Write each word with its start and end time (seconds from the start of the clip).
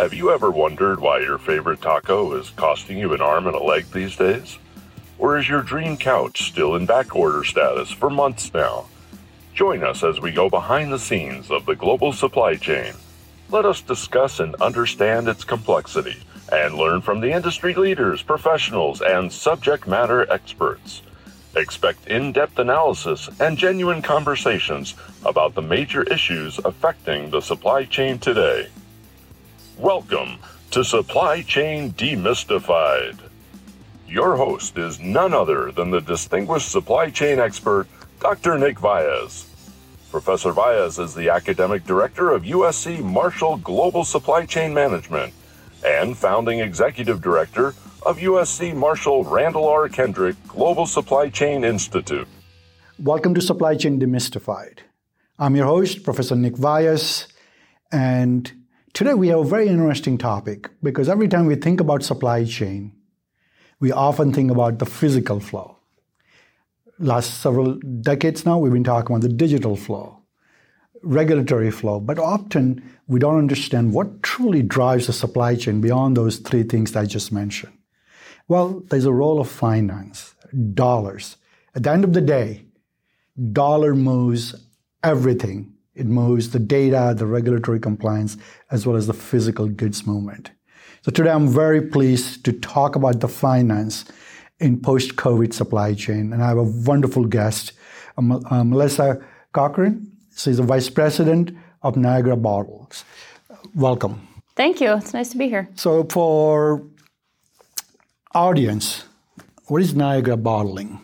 Have 0.00 0.14
you 0.14 0.30
ever 0.30 0.50
wondered 0.50 0.98
why 0.98 1.18
your 1.18 1.36
favorite 1.36 1.82
taco 1.82 2.32
is 2.32 2.48
costing 2.56 2.96
you 2.96 3.12
an 3.12 3.20
arm 3.20 3.46
and 3.46 3.54
a 3.54 3.62
leg 3.62 3.84
these 3.92 4.16
days? 4.16 4.56
Or 5.18 5.36
is 5.36 5.46
your 5.46 5.60
dream 5.60 5.98
couch 5.98 6.48
still 6.48 6.74
in 6.74 6.86
backorder 6.86 7.44
status 7.44 7.90
for 7.90 8.08
months 8.08 8.50
now? 8.54 8.86
Join 9.52 9.84
us 9.84 10.02
as 10.02 10.18
we 10.18 10.32
go 10.32 10.48
behind 10.48 10.90
the 10.90 10.98
scenes 10.98 11.50
of 11.50 11.66
the 11.66 11.76
global 11.76 12.14
supply 12.14 12.56
chain. 12.56 12.94
Let 13.50 13.66
us 13.66 13.82
discuss 13.82 14.40
and 14.40 14.54
understand 14.54 15.28
its 15.28 15.44
complexity 15.44 16.16
and 16.50 16.76
learn 16.76 17.02
from 17.02 17.20
the 17.20 17.32
industry 17.32 17.74
leaders, 17.74 18.22
professionals, 18.22 19.02
and 19.02 19.30
subject 19.30 19.86
matter 19.86 20.26
experts. 20.32 21.02
Expect 21.54 22.06
in 22.06 22.32
depth 22.32 22.58
analysis 22.58 23.28
and 23.38 23.58
genuine 23.58 24.00
conversations 24.00 24.94
about 25.26 25.54
the 25.54 25.60
major 25.60 26.04
issues 26.04 26.58
affecting 26.64 27.28
the 27.28 27.42
supply 27.42 27.84
chain 27.84 28.18
today. 28.18 28.68
Welcome 29.80 30.36
to 30.72 30.84
Supply 30.84 31.40
Chain 31.40 31.92
Demystified. 31.92 33.18
Your 34.06 34.36
host 34.36 34.76
is 34.76 35.00
none 35.00 35.32
other 35.32 35.72
than 35.72 35.90
the 35.90 36.02
distinguished 36.02 36.70
supply 36.70 37.08
chain 37.08 37.38
expert, 37.38 37.86
Dr. 38.20 38.58
Nick 38.58 38.76
Vyas. 38.76 39.46
Professor 40.10 40.52
Vyas 40.52 41.02
is 41.02 41.14
the 41.14 41.30
academic 41.30 41.86
director 41.86 42.30
of 42.30 42.42
USC 42.42 43.02
Marshall 43.02 43.56
Global 43.56 44.04
Supply 44.04 44.44
Chain 44.44 44.74
Management 44.74 45.32
and 45.82 46.14
founding 46.14 46.60
executive 46.60 47.22
director 47.22 47.68
of 48.04 48.18
USC 48.18 48.74
Marshall 48.76 49.24
Randall 49.24 49.66
R. 49.66 49.88
Kendrick 49.88 50.36
Global 50.46 50.84
Supply 50.84 51.30
Chain 51.30 51.64
Institute. 51.64 52.28
Welcome 52.98 53.32
to 53.32 53.40
Supply 53.40 53.76
Chain 53.76 53.98
Demystified. 53.98 54.80
I'm 55.38 55.56
your 55.56 55.64
host, 55.64 56.02
Professor 56.02 56.36
Nick 56.36 56.56
Vyas, 56.56 57.28
and 57.90 58.59
today 58.92 59.14
we 59.14 59.28
have 59.28 59.40
a 59.40 59.44
very 59.44 59.68
interesting 59.68 60.18
topic 60.18 60.70
because 60.82 61.08
every 61.08 61.28
time 61.28 61.46
we 61.46 61.54
think 61.54 61.80
about 61.80 62.02
supply 62.02 62.44
chain, 62.44 62.92
we 63.78 63.92
often 63.92 64.32
think 64.32 64.50
about 64.50 64.78
the 64.78 64.86
physical 64.86 65.40
flow. 65.40 65.76
Last 66.98 67.40
several 67.40 67.74
decades 68.02 68.44
now, 68.44 68.58
we've 68.58 68.72
been 68.72 68.84
talking 68.84 69.16
about 69.16 69.22
the 69.22 69.34
digital 69.34 69.74
flow, 69.74 70.18
regulatory 71.02 71.70
flow, 71.70 71.98
but 71.98 72.18
often 72.18 72.82
we 73.06 73.18
don't 73.18 73.38
understand 73.38 73.94
what 73.94 74.22
truly 74.22 74.62
drives 74.62 75.06
the 75.06 75.12
supply 75.12 75.56
chain 75.56 75.80
beyond 75.80 76.16
those 76.16 76.36
three 76.36 76.62
things 76.62 76.94
I 76.94 77.06
just 77.06 77.32
mentioned. 77.32 77.72
Well, 78.48 78.82
there's 78.90 79.06
a 79.06 79.12
role 79.12 79.40
of 79.40 79.48
finance, 79.48 80.34
dollars. 80.74 81.36
At 81.74 81.84
the 81.84 81.90
end 81.90 82.04
of 82.04 82.12
the 82.12 82.20
day, 82.20 82.66
dollar 83.52 83.94
moves 83.94 84.54
everything. 85.02 85.72
It 85.94 86.06
moves 86.06 86.50
the 86.50 86.58
data, 86.58 87.14
the 87.16 87.26
regulatory 87.26 87.80
compliance, 87.80 88.36
as 88.70 88.86
well 88.86 88.96
as 88.96 89.06
the 89.06 89.14
physical 89.14 89.68
goods 89.68 90.06
movement. 90.06 90.50
So 91.02 91.10
today 91.10 91.30
I'm 91.30 91.48
very 91.48 91.82
pleased 91.82 92.44
to 92.44 92.52
talk 92.52 92.94
about 92.94 93.20
the 93.20 93.28
finance 93.28 94.04
in 94.60 94.80
post-COVID 94.80 95.52
supply 95.52 95.94
chain. 95.94 96.32
And 96.32 96.42
I 96.42 96.48
have 96.48 96.58
a 96.58 96.62
wonderful 96.62 97.24
guest, 97.24 97.72
um, 98.16 98.32
uh, 98.32 98.64
Melissa 98.64 99.20
Cochran. 99.52 100.12
She's 100.36 100.58
the 100.58 100.62
Vice 100.62 100.90
President 100.90 101.52
of 101.82 101.96
Niagara 101.96 102.36
Bottles. 102.36 103.04
Welcome. 103.74 104.26
Thank 104.56 104.80
you. 104.80 104.92
It's 104.92 105.14
nice 105.14 105.30
to 105.30 105.38
be 105.38 105.48
here. 105.48 105.68
So 105.74 106.04
for 106.04 106.86
audience, 108.34 109.04
what 109.66 109.80
is 109.82 109.94
Niagara 109.94 110.36
Bottling? 110.36 111.00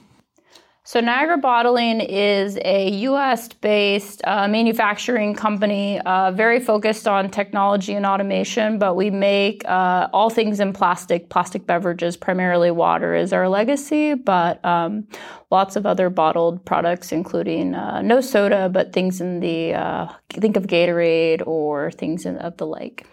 So, 0.86 1.00
Niagara 1.00 1.36
Bottling 1.36 2.00
is 2.00 2.56
a 2.64 2.90
US 3.08 3.48
based 3.48 4.20
uh, 4.22 4.46
manufacturing 4.46 5.34
company, 5.34 5.98
uh, 6.02 6.30
very 6.30 6.60
focused 6.60 7.08
on 7.08 7.28
technology 7.28 7.92
and 7.94 8.06
automation, 8.06 8.78
but 8.78 8.94
we 8.94 9.10
make 9.10 9.68
uh, 9.68 10.06
all 10.12 10.30
things 10.30 10.60
in 10.60 10.72
plastic, 10.72 11.28
plastic 11.28 11.66
beverages, 11.66 12.16
primarily 12.16 12.70
water 12.70 13.16
is 13.16 13.32
our 13.32 13.48
legacy, 13.48 14.14
but 14.14 14.64
um, 14.64 15.08
lots 15.50 15.74
of 15.74 15.86
other 15.86 16.08
bottled 16.08 16.64
products, 16.64 17.10
including 17.10 17.74
uh, 17.74 18.00
no 18.00 18.20
soda, 18.20 18.68
but 18.68 18.92
things 18.92 19.20
in 19.20 19.40
the, 19.40 19.74
uh, 19.74 20.06
think 20.34 20.56
of 20.56 20.68
Gatorade 20.68 21.44
or 21.48 21.90
things 21.90 22.24
in, 22.24 22.38
of 22.38 22.58
the 22.58 22.66
like. 22.66 23.04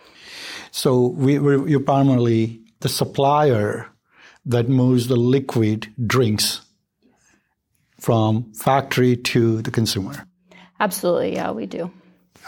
So, 0.70 1.08
we, 1.08 1.40
you're 1.40 1.80
primarily 1.80 2.62
the 2.82 2.90
supplier 2.90 3.90
that 4.46 4.70
moves 4.70 5.08
the 5.08 5.16
liquid 5.16 5.92
drinks 6.06 6.63
from 8.04 8.52
factory 8.52 9.16
to 9.16 9.62
the 9.62 9.72
consumer. 9.72 10.28
Absolutely, 10.82 11.36
yeah, 11.36 11.52
we 11.52 11.66
do. 11.66 11.90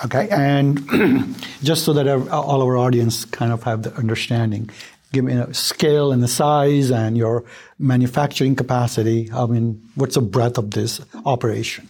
Okay, 0.03 0.27
and 0.29 0.83
just 1.63 1.85
so 1.85 1.93
that 1.93 2.09
all 2.09 2.61
of 2.61 2.67
our 2.67 2.75
audience 2.75 3.23
kind 3.23 3.53
of 3.53 3.63
have 3.63 3.83
the 3.83 3.93
understanding, 3.95 4.69
give 5.13 5.23
me 5.23 5.31
a 5.31 5.53
scale 5.53 6.11
and 6.11 6.21
the 6.21 6.27
size 6.27 6.91
and 6.91 7.17
your 7.17 7.45
manufacturing 7.79 8.57
capacity. 8.57 9.31
I 9.31 9.45
mean, 9.45 9.81
what's 9.95 10.15
the 10.15 10.21
breadth 10.21 10.57
of 10.57 10.71
this 10.71 10.99
operation? 11.25 11.87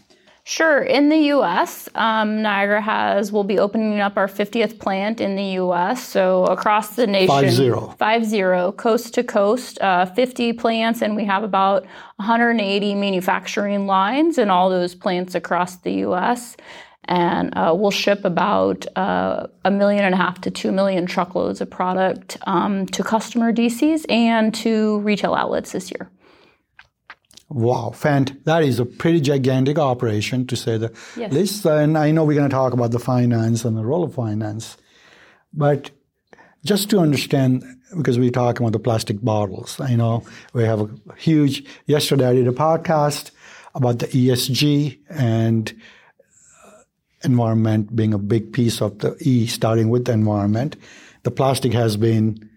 Sure. 0.48 0.84
In 0.84 1.10
the 1.10 1.18
U.S., 1.18 1.90
um, 1.96 2.44
Niagara 2.44 2.80
has 2.80 3.32
will 3.32 3.44
be 3.44 3.58
opening 3.58 4.00
up 4.00 4.16
our 4.16 4.28
50th 4.28 4.78
plant 4.78 5.20
in 5.20 5.36
the 5.36 5.44
U.S. 5.56 6.08
So 6.08 6.46
across 6.46 6.96
the 6.96 7.08
nation, 7.08 7.28
five 7.30 7.52
zero, 7.52 7.96
five 7.98 8.24
zero, 8.24 8.72
coast 8.72 9.16
to 9.16 9.24
coast, 9.24 9.82
uh, 9.82 10.06
50 10.06 10.54
plants, 10.54 11.02
and 11.02 11.16
we 11.16 11.26
have 11.26 11.42
about 11.42 11.88
180 12.18 12.94
manufacturing 12.94 13.88
lines 13.88 14.38
in 14.38 14.52
all 14.52 14.70
those 14.70 14.94
plants 14.94 15.34
across 15.34 15.78
the 15.78 15.94
U.S. 15.94 16.56
And 17.06 17.52
uh, 17.58 17.74
we'll 17.76 17.90
ship 17.90 18.24
about 18.24 18.86
uh, 18.96 19.48
a 19.64 19.72
million 19.72 20.06
and 20.06 20.14
a 20.14 20.18
half 20.18 20.42
to 20.42 20.52
two 20.52 20.72
million 20.72 21.08
truckloads 21.08 21.60
of 21.60 21.72
product 21.72 22.38
um, 22.46 22.86
to 22.88 23.04
customer 23.04 23.52
DCs 23.52 24.06
and 24.10 24.54
to 24.54 25.00
retail 25.00 25.34
outlets 25.34 25.72
this 25.72 25.90
year. 25.90 26.12
Wow, 27.50 27.92
fant! 27.94 28.44
That 28.46 28.64
is 28.64 28.80
a 28.80 28.86
pretty 28.86 29.22
gigantic 29.22 29.78
operation 29.78 30.48
to 30.48 30.56
say 30.56 30.78
the 30.78 30.92
yes. 31.16 31.32
least. 31.32 31.66
And 31.66 31.98
I 31.98 32.12
know 32.12 32.24
we're 32.24 32.38
going 32.38 32.50
to 32.50 32.54
talk 32.54 32.74
about 32.74 32.92
the 32.92 33.00
finance 33.00 33.64
and 33.66 33.78
the 33.78 33.86
role 33.86 34.04
of 34.04 34.16
finance, 34.16 34.78
but 35.54 35.92
just 36.66 36.90
to 36.90 37.00
understand, 37.00 37.64
because 37.96 38.18
we're 38.18 38.32
talking 38.32 38.66
about 38.66 38.74
the 38.74 38.80
plastic 38.80 39.22
bottles, 39.22 39.80
I 39.80 39.96
know 39.96 40.26
we 40.54 40.64
have 40.64 40.82
a 40.82 40.90
huge. 41.18 41.64
Yesterday, 41.86 42.28
I 42.28 42.34
did 42.34 42.48
a 42.48 42.52
podcast 42.52 43.30
about 43.76 44.00
the 44.00 44.08
ESG 44.08 44.98
and 45.10 45.72
uh, 46.66 46.72
environment 47.24 47.96
being 47.96 48.14
a 48.14 48.18
big 48.18 48.54
piece 48.54 48.82
of 48.82 48.98
the 49.00 49.16
E, 49.20 49.46
starting 49.46 49.90
with 49.90 50.06
the 50.06 50.14
environment. 50.14 50.78
The 51.22 51.32
plastic 51.32 51.74
has 51.74 51.96
been 51.96 52.50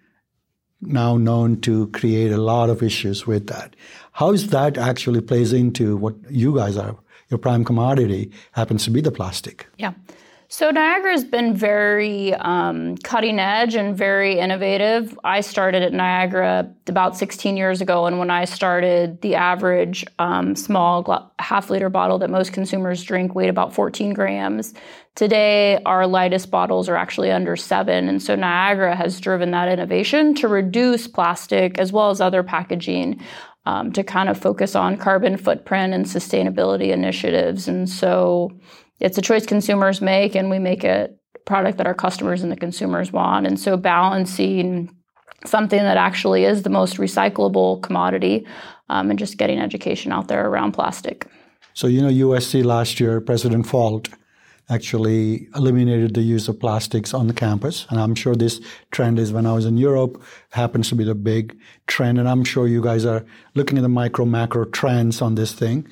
now 0.81 1.17
known 1.17 1.61
to 1.63 1.89
create 1.89 2.33
a 2.33 2.39
lot 2.39 2.71
of 2.71 2.83
issues 2.83 3.27
with 3.27 3.47
that. 3.49 3.75
How 4.13 4.33
is 4.33 4.49
that 4.51 4.79
actually 4.79 5.21
plays 5.21 5.53
into 5.53 5.97
what 5.97 6.15
you 6.31 6.55
guys 6.55 6.77
are? 6.77 6.97
Your 7.31 7.39
prime 7.39 7.65
commodity 7.65 8.31
happens 8.53 8.85
to 8.85 8.91
be 8.91 9.01
the 9.01 9.11
plastic. 9.13 9.67
Yeah. 9.77 9.93
So 10.51 10.71
Niagara 10.71 11.11
has 11.11 11.25
been 11.25 11.53
very 11.53 12.33
um, 12.33 12.97
cutting 12.99 13.39
edge 13.39 13.75
and 13.75 13.95
very 13.95 14.39
innovative. 14.39 15.19
I 15.23 15.43
started 15.43 15.83
at 15.83 15.93
Niagara 15.93 16.73
about 16.87 17.19
16 17.19 17.59
years 17.59 17.83
ago, 17.83 18.07
and 18.07 18.19
when 18.19 18.31
I 18.31 18.47
started, 18.47 19.21
the 19.21 19.35
average 19.35 20.07
um, 20.19 20.57
small 20.57 21.35
half 21.39 21.69
liter 21.69 21.91
bottle 21.91 22.19
that 22.21 22.31
most 22.31 22.55
consumers 22.55 23.05
drink 23.05 23.35
weighed 23.35 23.51
about 23.51 23.75
14 23.75 24.15
grams. 24.15 24.73
Today, 25.17 25.83
our 25.85 26.07
lightest 26.07 26.51
bottles 26.51 26.89
are 26.89 26.97
actually 26.97 27.31
under 27.31 27.55
seven, 27.55 28.09
and 28.09 28.23
so 28.23 28.35
Niagara 28.35 28.97
has 28.97 29.21
driven 29.21 29.51
that 29.51 29.69
innovation 29.69 30.35
to 30.37 30.49
reduce 30.49 31.07
plastic 31.07 31.79
as 31.79 31.93
well 31.93 32.09
as 32.09 32.23
other 32.23 32.43
packaging 32.43 33.21
um, 33.67 33.93
to 33.93 34.03
kind 34.03 34.31
of 34.31 34.39
focus 34.41 34.75
on 34.75 34.97
carbon 34.97 35.37
footprint 35.37 35.93
and 35.93 36.07
sustainability 36.07 36.89
initiatives. 36.89 37.69
And 37.69 37.87
so 37.87 38.59
it's 39.01 39.19
a 39.19 39.23
choice 39.23 39.47
consumers 39.47 40.01
make, 40.01 40.35
and 40.35 40.51
we 40.51 40.59
make 40.59 40.85
a 40.85 41.11
product 41.45 41.79
that 41.79 41.87
our 41.87 41.95
customers 41.95 42.43
and 42.43 42.53
the 42.53 42.57
consumers 42.57 43.13
want. 43.13 43.47
And 43.47 43.59
so 43.59 43.77
balancing 43.77 44.95
something 45.47 45.79
that 45.79 45.97
actually 45.97 46.45
is 46.45 46.63
the 46.63 46.71
most 46.71 46.97
recyclable 46.97 47.83
commodity 47.83 48.47
um, 48.89 49.11
and 49.11 49.19
just 49.19 49.39
getting 49.39 49.59
education 49.59 50.13
out 50.13 50.29
there 50.29 50.47
around 50.47 50.73
plastic. 50.73 51.27
So, 51.75 51.87
you 51.87 52.03
know, 52.03 52.09
USC 52.09 52.65
last 52.65 52.99
year, 52.99 53.21
President 53.21 53.67
Folt 53.67 54.13
actually 54.71 55.49
eliminated 55.55 56.15
the 56.15 56.23
use 56.23 56.49
of 56.49 56.61
plastics 56.61 57.15
on 57.15 57.27
the 57.27 57.33
campus. 57.33 57.87
And 57.89 57.99
I'm 57.99 58.15
sure 58.15 58.35
this 58.35 58.61
trend 58.91 59.19
is 59.19 59.33
when 59.33 59.47
I 59.47 59.53
was 59.53 59.65
in 59.65 59.79
Europe, 59.79 60.23
happens 60.51 60.89
to 60.91 60.95
be 60.95 61.05
the 61.05 61.15
big 61.15 61.57
trend. 61.87 62.19
And 62.19 62.29
I'm 62.29 62.45
sure 62.45 62.67
you 62.67 62.83
guys 62.83 63.07
are 63.07 63.25
looking 63.55 63.79
at 63.79 63.83
the 63.83 63.89
micro 63.89 64.25
macro 64.25 64.65
trends 64.67 65.23
on 65.23 65.37
this 65.37 65.53
thing. 65.53 65.89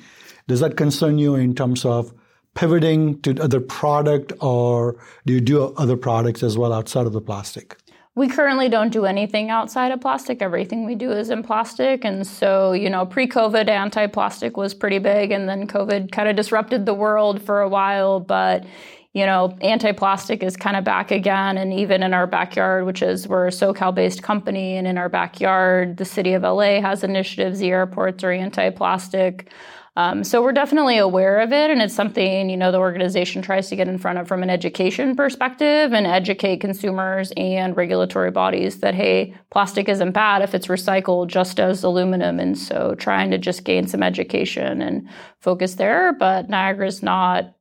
Does 0.47 0.59
that 0.59 0.77
concern 0.77 1.17
you 1.17 1.35
in 1.35 1.55
terms 1.55 1.85
of 1.85 2.13
pivoting 2.57 3.21
to 3.21 3.39
other 3.39 3.61
product 3.61 4.33
or 4.41 4.97
do 5.27 5.33
you 5.33 5.39
do 5.39 5.75
other 5.77 5.95
products 5.95 6.41
as 6.41 6.57
well 6.57 6.73
outside 6.73 7.05
of 7.05 7.13
the 7.13 7.21
plastic? 7.21 7.77
We 8.15 8.27
currently 8.27 8.67
don't 8.67 8.91
do 8.91 9.05
anything 9.05 9.51
outside 9.51 9.91
of 9.91 10.01
plastic. 10.01 10.41
Everything 10.41 10.83
we 10.83 10.95
do 10.95 11.11
is 11.11 11.29
in 11.29 11.43
plastic. 11.43 12.03
And 12.03 12.25
so, 12.25 12.71
you 12.71 12.89
know, 12.89 13.05
pre 13.05 13.27
COVID, 13.27 13.69
anti 13.69 14.07
plastic 14.07 14.57
was 14.57 14.73
pretty 14.73 14.97
big. 14.97 15.31
And 15.31 15.47
then 15.47 15.67
COVID 15.67 16.11
kind 16.11 16.27
of 16.27 16.35
disrupted 16.35 16.87
the 16.87 16.95
world 16.95 17.39
for 17.43 17.61
a 17.61 17.69
while. 17.69 18.19
But 18.19 18.65
you 19.13 19.25
know, 19.25 19.57
anti-plastic 19.61 20.43
is 20.43 20.55
kind 20.55 20.77
of 20.77 20.83
back 20.83 21.09
again, 21.09 21.57
and 21.57 21.73
even 21.73 22.03
in 22.03 22.13
our 22.13 22.27
backyard, 22.27 22.85
which 22.85 23.01
is 23.01 23.27
we're 23.27 23.47
a 23.47 23.51
SoCal-based 23.51 24.21
company, 24.21 24.77
and 24.77 24.85
in 24.85 24.95
our 24.95 25.09
backyard, 25.09 25.97
the 25.97 26.05
city 26.05 26.33
of 26.33 26.43
LA 26.43 26.81
has 26.81 27.03
initiatives. 27.03 27.57
The 27.57 27.69
airports 27.69 28.23
are 28.23 28.31
anti-plastic. 28.31 29.51
Um, 29.97 30.23
so 30.23 30.43
we're 30.43 30.51
definitely 30.51 30.99
aware 30.99 31.39
of 31.39 31.51
it, 31.51 31.71
and 31.71 31.81
it's 31.81 31.95
something 31.95 32.51
you 32.51 32.55
know 32.55 32.71
the 32.71 32.77
organization 32.77 33.41
tries 33.41 33.67
to 33.69 33.75
get 33.75 33.87
in 33.87 33.97
front 33.97 34.19
of 34.19 34.27
from 34.27 34.43
an 34.43 34.49
education 34.51 35.15
perspective 35.15 35.91
and 35.91 36.05
educate 36.05 36.57
consumers 36.57 37.33
and 37.35 37.75
regulatory 37.75 38.29
bodies 38.29 38.81
that 38.81 38.93
hey, 38.93 39.33
plastic 39.49 39.89
isn't 39.89 40.11
bad 40.11 40.43
if 40.43 40.53
it's 40.53 40.67
recycled, 40.67 41.29
just 41.29 41.59
as 41.59 41.83
aluminum. 41.83 42.39
And 42.39 42.55
so 42.55 42.93
trying 42.93 43.31
to 43.31 43.39
just 43.39 43.63
gain 43.63 43.87
some 43.87 44.03
education 44.03 44.83
and 44.83 45.09
focus 45.39 45.73
there. 45.73 46.13
But 46.13 46.47
Niagara's 46.47 47.01
not 47.01 47.55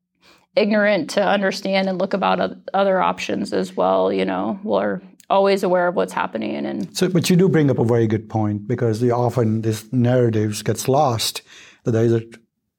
ignorant 0.56 1.08
to 1.10 1.26
understand 1.26 1.88
and 1.88 1.98
look 1.98 2.12
about 2.12 2.54
other 2.74 3.00
options 3.00 3.54
as 3.54 3.74
well. 3.74 4.12
You 4.12 4.26
know, 4.26 4.60
we're 4.62 5.00
always 5.30 5.62
aware 5.62 5.88
of 5.88 5.94
what's 5.94 6.12
happening. 6.12 6.66
And 6.66 6.94
so, 6.94 7.08
but 7.08 7.30
you 7.30 7.36
do 7.36 7.48
bring 7.48 7.70
up 7.70 7.78
a 7.78 7.84
very 7.84 8.06
good 8.06 8.28
point 8.28 8.68
because 8.68 9.02
often 9.10 9.62
this 9.62 9.90
narratives 9.90 10.60
gets 10.60 10.86
lost 10.86 11.40
that 11.86 11.92
there 11.92 12.04
is 12.04 12.12
a 12.12 12.22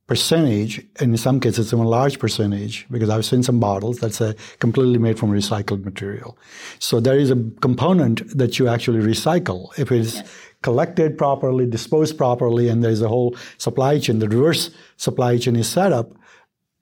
percentage, 0.05 0.79
and 0.99 1.11
in 1.11 1.17
some 1.17 1.39
cases, 1.39 1.59
it's 1.59 1.73
a 1.73 1.77
large 1.77 2.17
percentage, 2.17 2.85
because 2.89 3.09
I've 3.09 3.25
seen 3.25 3.43
some 3.43 3.59
bottles 3.59 3.99
that's 3.99 4.21
a 4.21 4.35
completely 4.59 4.99
made 4.99 5.17
from 5.19 5.31
recycled 5.31 5.83
material. 5.83 6.37
So 6.79 6.99
there 6.99 7.17
is 7.17 7.31
a 7.31 7.35
component 7.61 8.37
that 8.37 8.57
you 8.57 8.69
actually 8.69 8.99
recycle. 8.99 9.77
If 9.77 9.91
it's 9.91 10.15
yes. 10.15 10.29
collected 10.61 11.17
properly, 11.17 11.65
disposed 11.65 12.17
properly, 12.17 12.69
and 12.69 12.83
there's 12.83 13.01
a 13.01 13.09
whole 13.09 13.35
supply 13.57 13.99
chain, 13.99 14.19
the 14.19 14.29
reverse 14.29 14.69
supply 14.95 15.37
chain 15.37 15.55
is 15.55 15.67
set 15.67 15.91
up, 15.91 16.13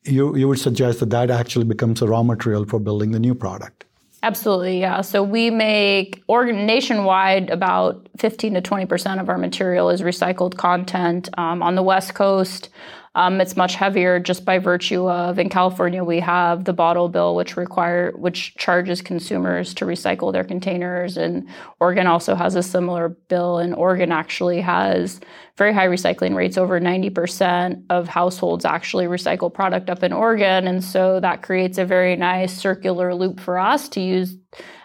you, 0.03 0.35
you 0.35 0.47
would 0.47 0.59
suggest 0.59 0.99
that 0.99 1.09
that 1.09 1.31
actually 1.31 1.65
becomes 1.65 2.01
a 2.03 2.07
raw 2.07 2.21
material 2.21 2.65
for 2.65 2.79
building 2.79 3.11
the 3.11 3.19
new 3.19 3.33
product. 3.33 3.85
Absolutely, 4.25 4.79
yeah. 4.79 5.01
So 5.01 5.21
we 5.21 5.51
make 5.51 6.23
organ 6.25 6.65
nationwide 6.65 7.51
about 7.51 8.09
15 8.17 8.55
to 8.55 8.61
20 8.61 8.87
percent 8.87 9.21
of 9.21 9.29
our 9.29 9.37
material 9.37 9.91
is 9.91 10.01
recycled 10.01 10.57
content. 10.57 11.29
Um, 11.37 11.61
on 11.61 11.75
the 11.75 11.83
West 11.83 12.15
Coast, 12.15 12.69
um, 13.15 13.41
it's 13.41 13.55
much 13.55 13.75
heavier 13.75 14.19
just 14.19 14.45
by 14.45 14.59
virtue 14.59 15.09
of 15.09 15.39
in 15.39 15.49
California 15.49 16.03
we 16.03 16.19
have 16.19 16.65
the 16.65 16.73
bottle 16.73 17.09
bill, 17.09 17.35
which 17.35 17.57
require 17.57 18.11
which 18.17 18.55
charges 18.57 19.01
consumers 19.01 19.73
to 19.73 19.85
recycle 19.85 20.31
their 20.31 20.43
containers, 20.43 21.17
and 21.17 21.47
Oregon 21.79 22.07
also 22.07 22.35
has 22.35 22.55
a 22.55 22.61
similar 22.61 23.09
bill. 23.29 23.57
And 23.57 23.73
Oregon 23.73 24.11
actually 24.11 24.61
has 24.61 25.19
very 25.57 25.73
high 25.73 25.87
recycling 25.87 26.35
rates. 26.35 26.57
Over 26.57 26.79
ninety 26.79 27.09
percent 27.09 27.85
of 27.89 28.07
households 28.07 28.65
actually 28.65 29.05
recycle 29.05 29.51
product 29.51 29.89
up 29.89 30.03
in 30.03 30.13
Oregon, 30.13 30.67
and 30.67 30.83
so 30.83 31.19
that 31.21 31.41
creates 31.41 31.77
a 31.77 31.85
very 31.85 32.15
nice 32.15 32.53
circular 32.53 33.15
loop 33.15 33.39
for 33.39 33.57
us 33.57 33.89
to 33.89 34.01
use 34.01 34.35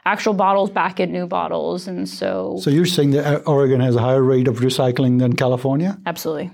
actual 0.04 0.32
bottles 0.32 0.70
back 0.70 0.98
in 0.98 1.12
new 1.12 1.26
bottles. 1.26 1.86
And 1.86 2.08
so, 2.08 2.58
so 2.62 2.70
you're 2.70 2.86
saying 2.86 3.10
that 3.10 3.46
Oregon 3.46 3.80
has 3.80 3.96
a 3.96 4.00
higher 4.00 4.22
rate 4.22 4.48
of 4.48 4.60
recycling 4.60 5.18
than 5.18 5.34
California? 5.34 5.98
Absolutely, 6.06 6.50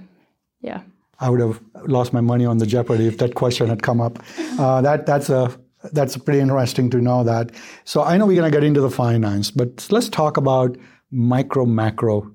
yeah. 0.60 0.80
I 1.18 1.30
would 1.30 1.40
have 1.40 1.60
lost 1.86 2.12
my 2.12 2.20
money 2.20 2.44
on 2.44 2.58
the 2.58 2.66
Jeopardy 2.66 3.06
if 3.06 3.18
that 3.18 3.34
question 3.34 3.68
had 3.68 3.82
come 3.82 4.00
up. 4.00 4.18
Uh, 4.58 4.82
that 4.82 5.06
that's 5.06 5.30
a 5.30 5.56
that's 5.92 6.16
pretty 6.16 6.40
interesting 6.40 6.90
to 6.90 7.00
know 7.00 7.24
that. 7.24 7.52
So 7.84 8.02
I 8.02 8.16
know 8.16 8.26
we're 8.26 8.36
going 8.36 8.50
to 8.50 8.56
get 8.56 8.64
into 8.64 8.80
the 8.80 8.90
finance, 8.90 9.50
but 9.50 9.86
let's 9.90 10.08
talk 10.08 10.36
about 10.36 10.76
micro 11.10 11.64
macro 11.64 12.32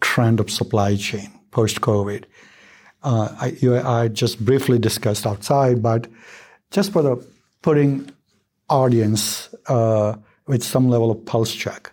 trend 0.00 0.40
of 0.40 0.50
supply 0.50 0.96
chain 0.96 1.30
post 1.50 1.80
COVID. 1.80 2.24
Uh, 3.02 3.28
I, 3.40 3.46
you, 3.60 3.78
I 3.78 4.08
just 4.08 4.44
briefly 4.44 4.78
discussed 4.78 5.26
outside, 5.26 5.82
but 5.82 6.08
just 6.70 6.92
for 6.92 7.02
the 7.02 7.24
putting 7.62 8.10
audience 8.68 9.54
uh, 9.68 10.16
with 10.46 10.62
some 10.62 10.88
level 10.88 11.10
of 11.10 11.24
pulse 11.24 11.54
check, 11.54 11.92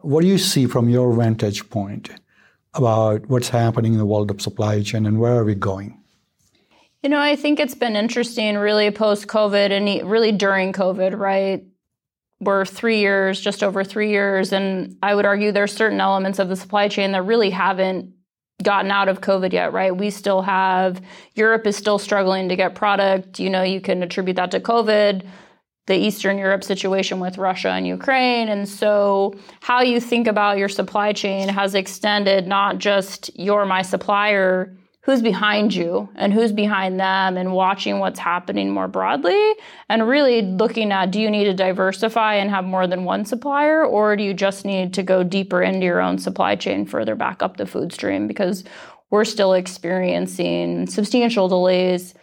what 0.00 0.20
do 0.22 0.28
you 0.28 0.38
see 0.38 0.66
from 0.66 0.88
your 0.88 1.12
vantage 1.12 1.68
point? 1.70 2.10
About 2.76 3.26
what's 3.28 3.48
happening 3.48 3.92
in 3.92 3.98
the 3.98 4.06
world 4.06 4.30
of 4.30 4.40
supply 4.40 4.82
chain 4.82 5.06
and 5.06 5.18
where 5.18 5.34
are 5.34 5.44
we 5.44 5.54
going? 5.54 6.00
You 7.02 7.10
know, 7.10 7.20
I 7.20 7.36
think 7.36 7.60
it's 7.60 7.74
been 7.74 7.96
interesting 7.96 8.56
really 8.56 8.90
post 8.90 9.26
COVID 9.26 9.70
and 9.70 10.10
really 10.10 10.32
during 10.32 10.72
COVID, 10.72 11.18
right? 11.18 11.64
We're 12.40 12.64
three 12.64 12.98
years, 12.98 13.40
just 13.40 13.62
over 13.62 13.84
three 13.84 14.10
years. 14.10 14.52
And 14.52 14.96
I 15.02 15.14
would 15.14 15.24
argue 15.24 15.52
there's 15.52 15.72
certain 15.72 16.00
elements 16.00 16.38
of 16.38 16.48
the 16.48 16.56
supply 16.56 16.88
chain 16.88 17.12
that 17.12 17.22
really 17.22 17.50
haven't 17.50 18.12
gotten 18.62 18.90
out 18.90 19.08
of 19.08 19.20
COVID 19.20 19.52
yet, 19.52 19.72
right? 19.72 19.96
We 19.96 20.10
still 20.10 20.42
have, 20.42 21.00
Europe 21.34 21.66
is 21.66 21.76
still 21.76 21.98
struggling 21.98 22.48
to 22.48 22.56
get 22.56 22.74
product. 22.74 23.38
You 23.38 23.50
know, 23.50 23.62
you 23.62 23.80
can 23.80 24.02
attribute 24.02 24.36
that 24.36 24.50
to 24.50 24.60
COVID 24.60 25.26
the 25.86 25.96
Eastern 25.96 26.36
Europe 26.36 26.64
situation 26.64 27.20
with 27.20 27.38
Russia 27.38 27.70
and 27.70 27.86
Ukraine. 27.86 28.48
And 28.48 28.68
so, 28.68 29.34
how 29.60 29.82
you 29.82 30.00
think 30.00 30.26
about 30.26 30.58
your 30.58 30.68
supply 30.68 31.12
chain 31.12 31.48
has 31.48 31.74
extended 31.74 32.46
not 32.46 32.78
just 32.78 33.30
you're 33.38 33.64
my 33.64 33.82
supplier, 33.82 34.76
who's 35.02 35.22
behind 35.22 35.72
you 35.72 36.08
and 36.16 36.32
who's 36.32 36.50
behind 36.50 36.98
them, 36.98 37.36
and 37.36 37.52
watching 37.52 38.00
what's 38.00 38.18
happening 38.18 38.72
more 38.72 38.88
broadly, 38.88 39.54
and 39.88 40.08
really 40.08 40.42
looking 40.42 40.90
at 40.90 41.12
do 41.12 41.20
you 41.20 41.30
need 41.30 41.44
to 41.44 41.54
diversify 41.54 42.34
and 42.34 42.50
have 42.50 42.64
more 42.64 42.88
than 42.88 43.04
one 43.04 43.24
supplier, 43.24 43.84
or 43.84 44.16
do 44.16 44.24
you 44.24 44.34
just 44.34 44.64
need 44.64 44.92
to 44.94 45.04
go 45.04 45.22
deeper 45.22 45.62
into 45.62 45.86
your 45.86 46.00
own 46.00 46.18
supply 46.18 46.56
chain 46.56 46.84
further 46.84 47.14
back 47.14 47.40
up 47.40 47.56
the 47.56 47.66
food 47.66 47.92
stream? 47.92 48.26
Because 48.26 48.64
we're 49.10 49.24
still 49.24 49.52
experiencing 49.52 50.88
substantial 50.88 51.46
delays 51.46 52.14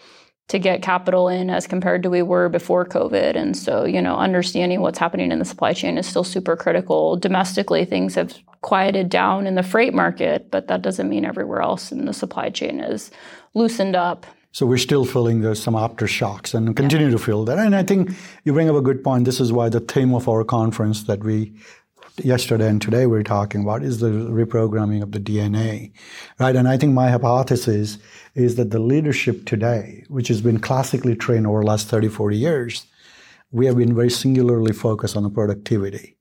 to 0.49 0.59
get 0.59 0.81
capital 0.81 1.27
in 1.29 1.49
as 1.49 1.67
compared 1.67 2.03
to 2.03 2.09
we 2.09 2.21
were 2.21 2.49
before 2.49 2.85
COVID. 2.85 3.35
And 3.35 3.55
so, 3.55 3.85
you 3.85 4.01
know, 4.01 4.15
understanding 4.17 4.81
what's 4.81 4.99
happening 4.99 5.31
in 5.31 5.39
the 5.39 5.45
supply 5.45 5.73
chain 5.73 5.97
is 5.97 6.05
still 6.05 6.23
super 6.23 6.55
critical. 6.55 7.15
Domestically, 7.17 7.85
things 7.85 8.15
have 8.15 8.37
quieted 8.61 9.09
down 9.09 9.47
in 9.47 9.55
the 9.55 9.63
freight 9.63 9.93
market, 9.93 10.51
but 10.51 10.67
that 10.67 10.81
doesn't 10.81 11.09
mean 11.09 11.25
everywhere 11.25 11.61
else 11.61 11.91
in 11.91 12.05
the 12.05 12.13
supply 12.13 12.49
chain 12.49 12.79
is 12.81 13.11
loosened 13.53 13.95
up. 13.95 14.25
So 14.51 14.67
we're 14.67 14.77
still 14.77 15.03
feeling 15.03 15.41
there's 15.41 15.61
some 15.61 15.73
aftershocks 15.73 16.53
and 16.53 16.75
continue 16.75 17.07
yeah. 17.07 17.13
to 17.13 17.17
feel 17.17 17.43
that. 17.45 17.57
And 17.57 17.75
I 17.75 17.81
think 17.81 18.11
you 18.43 18.53
bring 18.53 18.69
up 18.69 18.75
a 18.75 18.81
good 18.81 19.03
point. 19.03 19.25
This 19.25 19.39
is 19.39 19.51
why 19.51 19.69
the 19.69 19.79
theme 19.79 20.13
of 20.13 20.29
our 20.29 20.43
conference 20.43 21.03
that 21.03 21.23
we 21.23 21.53
yesterday 22.17 22.67
and 22.67 22.81
today 22.81 23.07
we're 23.07 23.23
talking 23.23 23.61
about 23.61 23.81
is 23.81 23.99
the 23.99 24.09
reprogramming 24.09 25.01
of 25.01 25.11
the 25.11 25.19
DNA, 25.19 25.91
right? 26.39 26.55
And 26.55 26.67
I 26.67 26.77
think 26.77 26.93
my 26.93 27.09
hypothesis 27.09 27.97
is 28.35 28.55
that 28.55 28.69
the 28.69 28.79
leadership 28.79 29.45
today, 29.45 30.03
which 30.09 30.27
has 30.27 30.41
been 30.41 30.59
classically 30.59 31.15
trained 31.15 31.47
over 31.47 31.61
the 31.61 31.67
last 31.67 31.87
30, 31.87 32.09
40 32.09 32.37
years, 32.37 32.85
we 33.51 33.65
have 33.65 33.77
been 33.77 33.95
very 33.95 34.11
singularly 34.11 34.73
focused 34.73 35.17
on 35.17 35.23
the 35.23 35.29
productivity, 35.29 36.17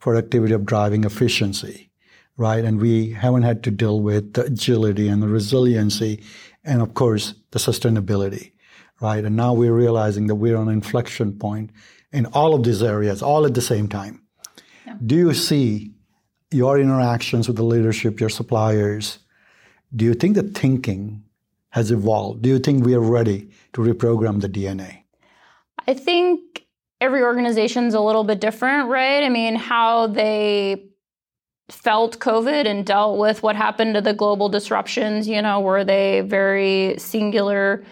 productivity 0.00 0.52
of 0.52 0.66
driving 0.66 1.04
efficiency, 1.04 1.90
right? 2.36 2.64
And 2.64 2.80
we 2.80 3.10
haven't 3.10 3.42
had 3.42 3.62
to 3.64 3.70
deal 3.70 4.00
with 4.00 4.32
the 4.32 4.46
agility 4.46 5.08
and 5.08 5.22
the 5.22 5.28
resiliency 5.28 6.22
and 6.64 6.82
of 6.82 6.94
course 6.94 7.34
the 7.52 7.60
sustainability, 7.60 8.52
right? 9.00 9.24
And 9.24 9.36
now 9.36 9.54
we're 9.54 9.72
realizing 9.72 10.26
that 10.26 10.34
we're 10.34 10.56
on 10.56 10.68
an 10.68 10.74
inflection 10.74 11.38
point 11.38 11.70
in 12.12 12.26
all 12.26 12.54
of 12.54 12.64
these 12.64 12.82
areas, 12.82 13.22
all 13.22 13.46
at 13.46 13.54
the 13.54 13.62
same 13.62 13.88
time 13.88 14.25
do 15.04 15.16
you 15.16 15.34
see 15.34 15.92
your 16.50 16.78
interactions 16.78 17.48
with 17.48 17.56
the 17.56 17.64
leadership, 17.64 18.20
your 18.20 18.28
suppliers? 18.28 19.18
Do 19.94 20.04
you 20.04 20.14
think 20.14 20.34
the 20.34 20.42
thinking 20.42 21.24
has 21.70 21.90
evolved? 21.90 22.42
Do 22.42 22.48
you 22.48 22.58
think 22.58 22.84
we 22.84 22.94
are 22.94 23.00
ready 23.00 23.50
to 23.72 23.80
reprogram 23.80 24.40
the 24.40 24.48
DNA? 24.48 25.02
I 25.86 25.94
think 25.94 26.66
every 27.00 27.22
organization's 27.22 27.94
a 27.94 28.00
little 28.00 28.24
bit 28.24 28.40
different, 28.40 28.88
right? 28.88 29.22
I 29.22 29.28
mean, 29.28 29.56
how 29.56 30.06
they 30.06 30.86
felt 31.68 32.18
COVID 32.18 32.66
and 32.66 32.86
dealt 32.86 33.18
with 33.18 33.42
what 33.42 33.56
happened 33.56 33.94
to 33.94 34.00
the 34.00 34.14
global 34.14 34.48
disruptions, 34.48 35.28
you 35.28 35.42
know, 35.42 35.60
were 35.60 35.84
they 35.84 36.20
very 36.20 36.94
singular 36.98 37.84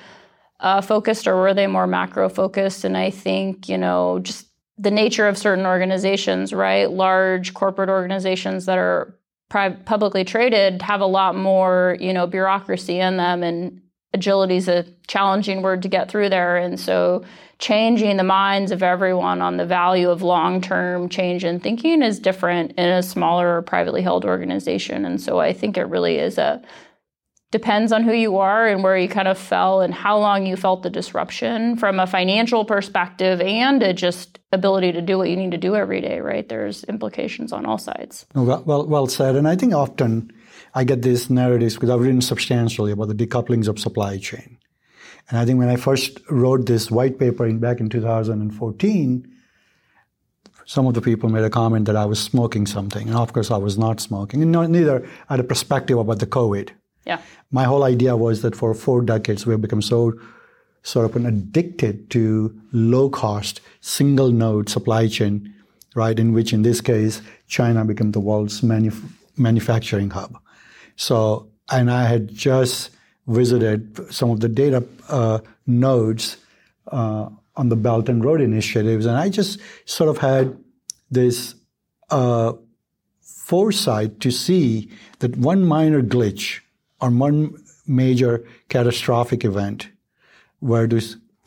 uh, 0.60 0.80
focused 0.80 1.26
or 1.26 1.36
were 1.36 1.54
they 1.54 1.66
more 1.66 1.86
macro 1.86 2.28
focused? 2.28 2.84
And 2.84 2.96
I 2.96 3.10
think, 3.10 3.68
you 3.68 3.76
know, 3.76 4.20
just 4.20 4.43
the 4.76 4.90
nature 4.90 5.28
of 5.28 5.38
certain 5.38 5.66
organizations, 5.66 6.52
right? 6.52 6.90
Large 6.90 7.54
corporate 7.54 7.88
organizations 7.88 8.66
that 8.66 8.78
are 8.78 9.14
pri- 9.48 9.70
publicly 9.70 10.24
traded 10.24 10.82
have 10.82 11.00
a 11.00 11.06
lot 11.06 11.36
more, 11.36 11.96
you 12.00 12.12
know, 12.12 12.26
bureaucracy 12.26 12.98
in 12.98 13.16
them, 13.16 13.42
and 13.42 13.80
agility 14.12 14.56
is 14.56 14.68
a 14.68 14.84
challenging 15.06 15.62
word 15.62 15.82
to 15.82 15.88
get 15.88 16.10
through 16.10 16.28
there. 16.28 16.56
And 16.56 16.78
so, 16.78 17.24
changing 17.60 18.16
the 18.16 18.24
minds 18.24 18.72
of 18.72 18.82
everyone 18.82 19.40
on 19.40 19.58
the 19.58 19.64
value 19.64 20.10
of 20.10 20.22
long-term 20.22 21.08
change 21.08 21.44
in 21.44 21.60
thinking 21.60 22.02
is 22.02 22.18
different 22.18 22.72
in 22.72 22.88
a 22.88 23.02
smaller 23.02 23.62
privately 23.62 24.02
held 24.02 24.24
organization. 24.24 25.04
And 25.04 25.20
so, 25.20 25.38
I 25.38 25.52
think 25.52 25.76
it 25.76 25.84
really 25.84 26.18
is 26.18 26.36
a 26.36 26.60
depends 27.54 27.92
on 27.92 28.02
who 28.02 28.12
you 28.12 28.36
are 28.38 28.66
and 28.66 28.82
where 28.82 28.98
you 28.98 29.06
kind 29.06 29.28
of 29.28 29.38
fell 29.38 29.80
and 29.80 29.94
how 29.94 30.18
long 30.18 30.44
you 30.44 30.56
felt 30.56 30.82
the 30.82 30.90
disruption 30.90 31.76
from 31.76 32.00
a 32.00 32.06
financial 32.06 32.64
perspective 32.64 33.40
and 33.40 33.80
a 33.80 33.92
just 33.92 34.40
ability 34.50 34.90
to 34.90 35.00
do 35.00 35.16
what 35.16 35.30
you 35.30 35.36
need 35.36 35.52
to 35.52 35.56
do 35.56 35.76
every 35.76 36.00
day, 36.00 36.18
right? 36.18 36.48
There's 36.48 36.82
implications 36.84 37.52
on 37.52 37.64
all 37.64 37.78
sides. 37.78 38.26
Well, 38.34 38.64
well, 38.66 38.84
well 38.88 39.06
said. 39.06 39.36
And 39.36 39.46
I 39.46 39.54
think 39.54 39.72
often 39.72 40.32
I 40.74 40.82
get 40.82 41.02
these 41.02 41.30
narratives 41.30 41.74
because 41.74 41.90
I've 41.90 42.00
written 42.00 42.22
substantially 42.22 42.90
about 42.90 43.06
the 43.06 43.14
decouplings 43.14 43.68
of 43.68 43.78
supply 43.78 44.18
chain. 44.18 44.58
And 45.28 45.38
I 45.38 45.44
think 45.44 45.60
when 45.60 45.68
I 45.68 45.76
first 45.76 46.18
wrote 46.28 46.66
this 46.66 46.90
white 46.90 47.20
paper 47.20 47.46
in, 47.46 47.60
back 47.60 47.78
in 47.78 47.88
2014, 47.88 49.32
some 50.66 50.88
of 50.88 50.94
the 50.94 51.00
people 51.00 51.28
made 51.28 51.44
a 51.44 51.50
comment 51.50 51.86
that 51.86 51.94
I 51.94 52.04
was 52.04 52.18
smoking 52.20 52.66
something. 52.66 53.06
And 53.06 53.16
of 53.16 53.32
course, 53.32 53.52
I 53.52 53.58
was 53.58 53.78
not 53.78 54.00
smoking. 54.00 54.42
And 54.42 54.50
no, 54.50 54.66
neither 54.66 55.08
had 55.28 55.38
a 55.38 55.44
perspective 55.44 55.98
about 55.98 56.18
the 56.18 56.26
COVID. 56.26 56.70
Yeah. 57.04 57.20
My 57.50 57.64
whole 57.64 57.84
idea 57.84 58.16
was 58.16 58.42
that 58.42 58.56
for 58.56 58.74
four 58.74 59.02
decades, 59.02 59.46
we 59.46 59.52
have 59.52 59.60
become 59.60 59.82
so 59.82 60.14
sort 60.82 61.06
of 61.08 61.16
an 61.16 61.26
addicted 61.26 62.10
to 62.10 62.54
low 62.72 63.08
cost, 63.08 63.60
single 63.80 64.30
node 64.30 64.68
supply 64.68 65.08
chain, 65.08 65.52
right? 65.94 66.18
In 66.18 66.32
which, 66.32 66.52
in 66.52 66.62
this 66.62 66.80
case, 66.80 67.22
China 67.48 67.84
became 67.84 68.12
the 68.12 68.20
world's 68.20 68.60
manuf- 68.60 69.02
manufacturing 69.36 70.10
hub. 70.10 70.38
So, 70.96 71.48
and 71.70 71.90
I 71.90 72.04
had 72.04 72.34
just 72.34 72.90
visited 73.26 74.12
some 74.12 74.30
of 74.30 74.40
the 74.40 74.48
data 74.48 74.84
uh, 75.08 75.38
nodes 75.66 76.36
uh, 76.88 77.30
on 77.56 77.68
the 77.68 77.76
Belt 77.76 78.08
and 78.08 78.24
Road 78.24 78.40
initiatives, 78.40 79.06
and 79.06 79.16
I 79.16 79.28
just 79.30 79.60
sort 79.86 80.10
of 80.10 80.18
had 80.18 80.56
this 81.10 81.54
uh, 82.10 82.52
foresight 83.20 84.20
to 84.20 84.30
see 84.30 84.90
that 85.20 85.36
one 85.36 85.64
minor 85.64 86.02
glitch 86.02 86.60
or 87.00 87.10
one 87.10 87.62
major 87.86 88.46
catastrophic 88.68 89.44
event 89.44 89.88
were 90.60 90.86
to 90.88 91.00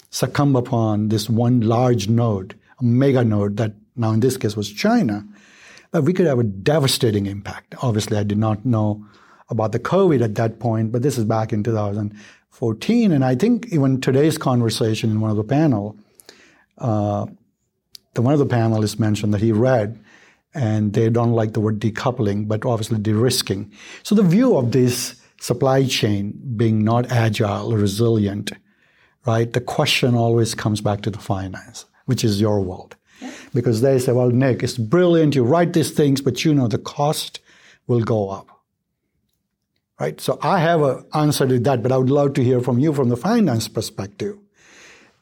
succumb 0.10 0.56
upon 0.56 1.10
this 1.10 1.30
one 1.30 1.62
large 1.62 2.08
node, 2.08 2.56
a 2.80 2.84
mega 2.84 3.24
node 3.24 3.58
that 3.58 3.74
now 3.96 4.12
in 4.12 4.20
this 4.20 4.38
case 4.38 4.56
was 4.56 4.72
China, 4.72 5.26
that 5.92 6.04
we 6.04 6.14
could 6.14 6.28
have 6.28 6.40
a 6.40 6.44
devastating 6.44 7.26
impact. 7.26 7.76
Obviously, 7.82 8.18
I 8.18 8.24
did 8.24 8.38
not 8.38 8.66
know 8.66 9.06
about 9.50 9.72
the 9.72 9.80
COVID 9.80 10.22
at 10.22 10.36
that 10.36 10.60
point, 10.60 10.92
but 10.92 11.02
this 11.02 11.18
is 11.18 11.26
back 11.26 11.54
in 11.54 11.64
2014. 11.64 13.12
And 13.12 13.24
I 13.24 13.36
think 13.36 13.68
even 13.72 14.02
today's 14.02 14.38
conversation 14.38 15.10
in 15.10 15.22
one 15.22 15.32
of 15.32 15.38
the 15.38 15.44
panel, 15.44 15.98
uh, 16.78 17.26
the 18.14 18.22
one 18.22 18.34
of 18.34 18.40
the 18.40 18.46
panelists 18.46 19.00
mentioned 19.00 19.34
that 19.34 19.42
he 19.42 19.52
read, 19.52 20.00
and 20.54 20.94
they 20.94 21.10
don't 21.10 21.34
like 21.34 21.54
the 21.54 21.60
word 21.60 21.80
decoupling, 21.80 22.48
but 22.48 22.66
obviously 22.66 22.98
de-risking. 22.98 23.72
So 24.04 24.16
the 24.16 24.24
view 24.24 24.58
of 24.58 24.72
this 24.72 25.17
supply 25.40 25.86
chain 25.86 26.40
being 26.56 26.84
not 26.84 27.12
agile, 27.12 27.76
resilient, 27.76 28.52
right? 29.26 29.52
The 29.52 29.62
question 29.62 30.16
always 30.16 30.56
comes 30.56 30.82
back 30.82 31.02
to 31.02 31.12
the 31.12 31.20
finance, 31.20 31.86
which 32.06 32.24
is 32.24 32.42
your 32.42 32.62
world. 32.62 32.96
Yeah. 33.22 33.32
Because 33.54 33.82
they 33.82 34.00
say, 34.00 34.12
well, 34.12 34.30
Nick, 34.30 34.64
it's 34.64 34.78
brilliant. 34.78 35.36
You 35.36 35.44
write 35.44 35.74
these 35.74 35.92
things, 35.92 36.22
but 36.22 36.46
you 36.46 36.54
know 36.54 36.68
the 36.68 36.78
cost 36.78 37.40
will 37.88 38.02
go 38.02 38.30
up. 38.30 38.48
Right? 40.00 40.22
So 40.22 40.38
I 40.42 40.60
have 40.60 40.82
an 40.84 41.06
answer 41.14 41.48
to 41.48 41.60
that, 41.60 41.82
but 41.82 41.92
I 41.92 41.98
would 41.98 42.10
love 42.10 42.34
to 42.34 42.44
hear 42.44 42.62
from 42.62 42.78
you 42.78 42.94
from 42.94 43.10
the 43.10 43.18
finance 43.18 43.68
perspective. 43.68 44.38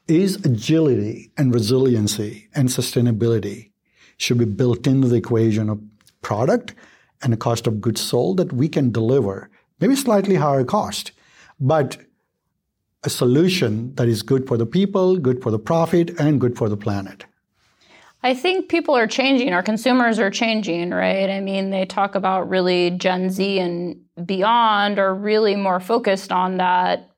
Is 0.07 0.35
agility 0.45 1.31
and 1.37 1.53
resiliency 1.53 2.49
and 2.53 2.69
sustainability 2.69 3.71
should 4.17 4.37
be 4.37 4.45
built 4.45 4.85
into 4.85 5.07
the 5.07 5.15
equation 5.15 5.69
of 5.69 5.81
product 6.21 6.75
and 7.23 7.33
the 7.33 7.37
cost 7.37 7.65
of 7.65 7.81
goods 7.81 8.01
sold 8.01 8.37
that 8.37 8.53
we 8.53 8.67
can 8.67 8.91
deliver, 8.91 9.49
maybe 9.79 9.95
slightly 9.95 10.35
higher 10.35 10.63
cost, 10.63 11.11
but 11.59 11.97
a 13.03 13.09
solution 13.09 13.93
that 13.95 14.07
is 14.07 14.23
good 14.23 14.47
for 14.47 14.57
the 14.57 14.65
people, 14.65 15.17
good 15.17 15.41
for 15.41 15.51
the 15.51 15.59
profit, 15.59 16.19
and 16.19 16.41
good 16.41 16.57
for 16.57 16.67
the 16.67 16.77
planet? 16.77 17.25
I 18.23 18.33
think 18.33 18.69
people 18.69 18.95
are 18.95 19.05
changing. 19.05 19.53
Our 19.53 19.61
consumers 19.61 20.17
are 20.17 20.31
changing, 20.31 20.89
right? 20.89 21.29
I 21.29 21.41
mean, 21.41 21.69
they 21.69 21.85
talk 21.85 22.15
about 22.15 22.49
really 22.49 22.89
Gen 22.89 23.29
Z 23.29 23.59
and 23.59 24.01
beyond 24.25 24.97
are 24.97 25.13
really 25.13 25.55
more 25.55 25.79
focused 25.79 26.31
on 26.31 26.57
that 26.57 27.11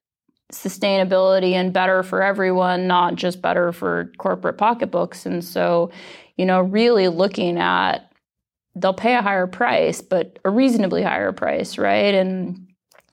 sustainability 0.51 1.53
and 1.53 1.71
better 1.71 2.03
for 2.03 2.21
everyone, 2.21 2.87
not 2.87 3.15
just 3.15 3.41
better 3.41 3.71
for 3.71 4.11
corporate 4.17 4.57
pocketbooks. 4.57 5.25
And 5.25 5.43
so, 5.43 5.91
you 6.35 6.45
know, 6.45 6.59
really 6.59 7.07
looking 7.07 7.57
at 7.57 8.06
they'll 8.79 8.93
pay 8.93 9.15
a 9.15 9.21
higher 9.21 9.47
price, 9.47 10.01
but 10.01 10.39
a 10.45 10.49
reasonably 10.49 11.03
higher 11.03 11.31
price, 11.31 11.77
right? 11.77 12.13
And 12.13 12.67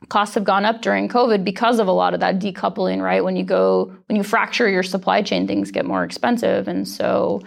costs 0.08 0.34
have 0.34 0.44
gone 0.44 0.64
up 0.64 0.82
during 0.82 1.08
COVID 1.08 1.44
because 1.44 1.78
of 1.78 1.88
a 1.88 1.92
lot 1.92 2.14
of 2.14 2.20
that 2.20 2.38
decoupling, 2.38 3.02
right? 3.02 3.24
When 3.24 3.36
you 3.36 3.44
go, 3.44 3.94
when 4.06 4.16
you 4.16 4.22
fracture 4.22 4.68
your 4.68 4.82
supply 4.82 5.22
chain, 5.22 5.46
things 5.46 5.70
get 5.70 5.86
more 5.86 6.04
expensive. 6.04 6.68
And 6.68 6.86
so, 6.86 7.42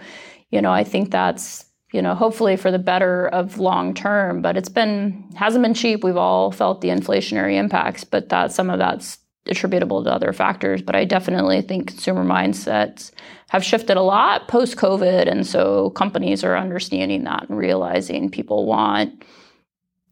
you 0.50 0.60
know, 0.60 0.72
I 0.72 0.84
think 0.84 1.10
that's, 1.10 1.64
you 1.92 2.02
know, 2.02 2.14
hopefully 2.14 2.56
for 2.56 2.70
the 2.70 2.78
better 2.78 3.28
of 3.28 3.58
long 3.58 3.94
term, 3.94 4.42
but 4.42 4.56
it's 4.56 4.68
been, 4.68 5.24
hasn't 5.36 5.62
been 5.62 5.74
cheap. 5.74 6.04
We've 6.04 6.16
all 6.16 6.50
felt 6.50 6.80
the 6.80 6.88
inflationary 6.88 7.56
impacts, 7.56 8.04
but 8.04 8.28
that 8.28 8.52
some 8.52 8.70
of 8.70 8.78
that's 8.78 9.18
attributable 9.46 10.04
to 10.04 10.12
other 10.12 10.32
factors. 10.32 10.82
But 10.82 10.94
I 10.94 11.04
definitely 11.04 11.62
think 11.62 11.88
consumer 11.88 12.24
mindsets 12.24 13.12
have 13.48 13.64
shifted 13.64 13.96
a 13.96 14.02
lot 14.02 14.48
post 14.48 14.76
COVID. 14.76 15.30
And 15.30 15.46
so 15.46 15.90
companies 15.90 16.44
are 16.44 16.56
understanding 16.56 17.24
that 17.24 17.48
and 17.48 17.58
realizing 17.58 18.30
people 18.30 18.66
want 18.66 19.24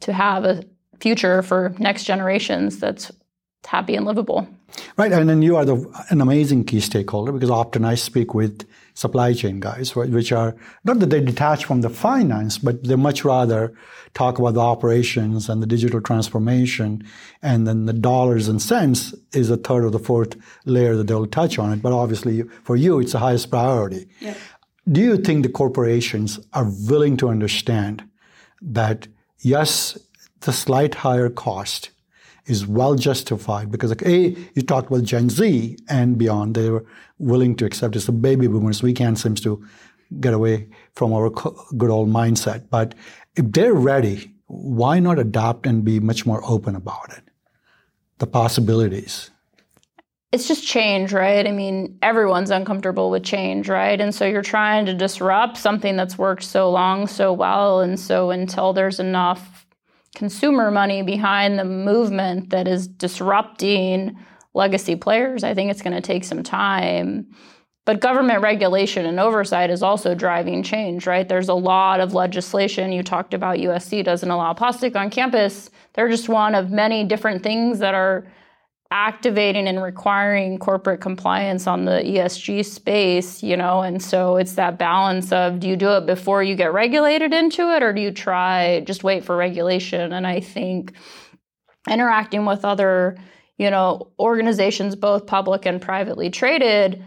to 0.00 0.12
have 0.12 0.45
a 0.45 0.64
future 1.00 1.43
for 1.43 1.75
next 1.78 2.05
generations 2.05 2.78
that's 2.78 3.12
happy 3.64 3.95
and 3.95 4.07
livable. 4.07 4.49
Right, 4.96 5.12
and 5.12 5.28
then 5.28 5.42
you 5.42 5.56
are 5.56 5.64
the, 5.64 6.04
an 6.11 6.20
amazing 6.20 6.64
key 6.64 6.80
stakeholder 6.80 7.32
because 7.32 7.50
often 7.50 7.85
I 7.85 7.94
speak 7.94 8.35
with 8.35 8.66
supply 8.94 9.32
chain 9.32 9.61
guys, 9.61 9.94
which 9.94 10.32
are 10.32 10.56
not 10.85 10.99
that 10.99 11.11
they 11.11 11.20
detach 11.20 11.66
from 11.66 11.82
the 11.82 11.90
finance, 11.90 12.58
but 12.58 12.82
they 12.82 12.96
much 12.96 13.25
rather 13.25 13.75
talk 14.14 14.38
about 14.38 14.54
the 14.54 14.61
operations 14.61 15.49
and 15.49 15.62
the 15.62 15.66
digital 15.66 16.00
transformation, 16.00 17.06
and 17.42 17.66
then 17.66 17.85
the 17.85 17.92
dollars 17.92 18.49
and 18.49 18.61
cents 18.61 19.14
is 19.32 19.50
a 19.50 19.56
third 19.56 19.85
or 19.85 19.90
the 19.90 19.99
fourth 19.99 20.37
layer 20.64 20.96
that 20.96 21.06
they'll 21.06 21.26
touch 21.26 21.58
on 21.58 21.73
it. 21.73 21.82
But 21.82 21.92
obviously, 21.92 22.42
for 22.64 22.75
you, 22.75 22.99
it's 22.99 23.12
the 23.12 23.18
highest 23.18 23.50
priority. 23.50 24.08
Yeah. 24.20 24.35
Do 24.90 25.00
you 25.00 25.18
think 25.18 25.42
the 25.42 25.52
corporations 25.52 26.40
are 26.54 26.70
willing 26.88 27.16
to 27.18 27.28
understand 27.28 28.08
that 28.62 29.08
yes, 29.40 29.99
the 30.40 30.52
slight 30.52 30.94
higher 30.94 31.28
cost 31.28 31.90
is 32.47 32.67
well 32.67 32.95
justified 32.95 33.71
because 33.71 33.91
like, 33.91 34.03
a 34.03 34.37
you 34.55 34.62
talked 34.62 34.88
about 34.88 35.03
Gen 35.03 35.29
Z 35.29 35.76
and 35.88 36.17
beyond 36.17 36.55
they 36.55 36.71
were 36.71 36.85
willing 37.19 37.57
to 37.57 37.65
accept 37.65 37.97
it. 37.97 38.00
The 38.00 38.12
baby 38.12 38.47
boomers 38.47 38.83
we 38.83 38.93
can't 38.93 39.19
seem 39.19 39.35
to 39.37 39.65
get 40.21 40.33
away 40.33 40.69
from 40.95 41.12
our 41.12 41.31
good 41.31 41.91
old 41.91 42.09
mindset. 42.09 42.69
But 42.71 42.95
if 43.37 43.50
they're 43.50 43.75
ready, 43.75 44.33
why 44.47 45.00
not 45.00 45.19
adapt 45.19 45.67
and 45.67 45.85
be 45.85 45.99
much 46.00 46.25
more 46.25 46.41
open 46.45 46.76
about 46.76 47.12
it? 47.17 47.25
The 48.19 48.26
possibilities. 48.26 49.31
It's 50.33 50.49
just 50.49 50.67
change, 50.67 51.12
right? 51.12 51.47
I 51.47 51.53
mean, 51.53 51.99
everyone's 52.03 52.50
uncomfortable 52.50 53.11
with 53.11 53.25
change, 53.25 53.69
right? 53.69 54.00
And 54.00 54.15
so 54.15 54.26
you're 54.26 54.43
trying 54.43 54.87
to 54.87 54.95
disrupt 54.95 55.57
something 55.57 55.97
that's 55.97 56.19
worked 56.19 56.43
so 56.43 56.71
long, 56.71 57.07
so 57.07 57.33
well. 57.33 57.81
And 57.81 57.99
so 57.99 58.31
until 58.31 58.73
there's 58.73 59.00
enough 59.00 59.65
consumer 60.16 60.70
money 60.70 61.02
behind 61.02 61.58
the 61.58 61.64
movement 61.64 62.50
that 62.50 62.66
is 62.66 62.88
disrupting 62.88 64.18
legacy 64.54 64.96
players, 64.96 65.44
I 65.44 65.52
think 65.54 65.70
it's 65.70 65.82
going 65.82 65.94
to 65.94 66.00
take 66.00 66.25
some 66.25 66.42
time. 66.42 67.28
But 67.85 68.00
government 68.00 68.42
regulation 68.42 69.06
and 69.06 69.20
oversight 69.20 69.70
is 69.70 69.82
also 69.82 70.14
driving 70.14 70.62
change, 70.62 71.06
right? 71.06 71.28
There's 71.28 71.50
a 71.50 71.54
lot 71.54 72.00
of 72.00 72.14
legislation. 72.14 72.90
You 72.90 73.02
talked 73.02 73.35
about 73.35 73.58
USC 73.58 74.02
doesn't 74.02 74.28
allow 74.28 74.54
plastic 74.54 74.96
on 74.96 75.11
campus. 75.11 75.70
They're 75.92 76.08
just 76.08 76.28
one 76.28 76.54
of 76.54 76.70
many 76.70 77.04
different 77.04 77.42
things 77.42 77.78
that 77.78 77.94
are 77.94 78.26
activating 78.90 79.66
and 79.66 79.83
requiring 79.83 80.59
corporate 80.59 81.00
compliance 81.00 81.66
on 81.66 81.85
the 81.85 82.02
ESG 82.05 82.64
space, 82.64 83.43
you 83.43 83.57
know, 83.57 83.83
and 83.83 84.00
so 84.00 84.37
it's 84.37 84.55
that 84.55 84.78
balance 84.78 85.33
of 85.33 85.59
do 85.59 85.69
you 85.69 85.76
do 85.76 85.90
it 85.90 86.07
before 86.07 86.43
you 86.43 86.55
get 86.55 86.73
regulated 86.73 87.33
into 87.33 87.75
it 87.75 87.83
or 87.83 87.93
do 87.93 88.00
you 88.00 88.12
try 88.12 88.81
just 88.87 89.02
wait 89.02 89.25
for 89.25 89.37
regulation? 89.37 90.12
And 90.12 90.26
I 90.26 90.40
think 90.40 90.93
interacting 91.88 92.47
with 92.47 92.64
other, 92.64 93.16
you 93.59 93.71
know, 93.71 94.12
organizations 94.19 94.95
both 94.95 95.26
public 95.26 95.66
and 95.66 95.83
privately 95.83 96.31
traded, 96.31 97.05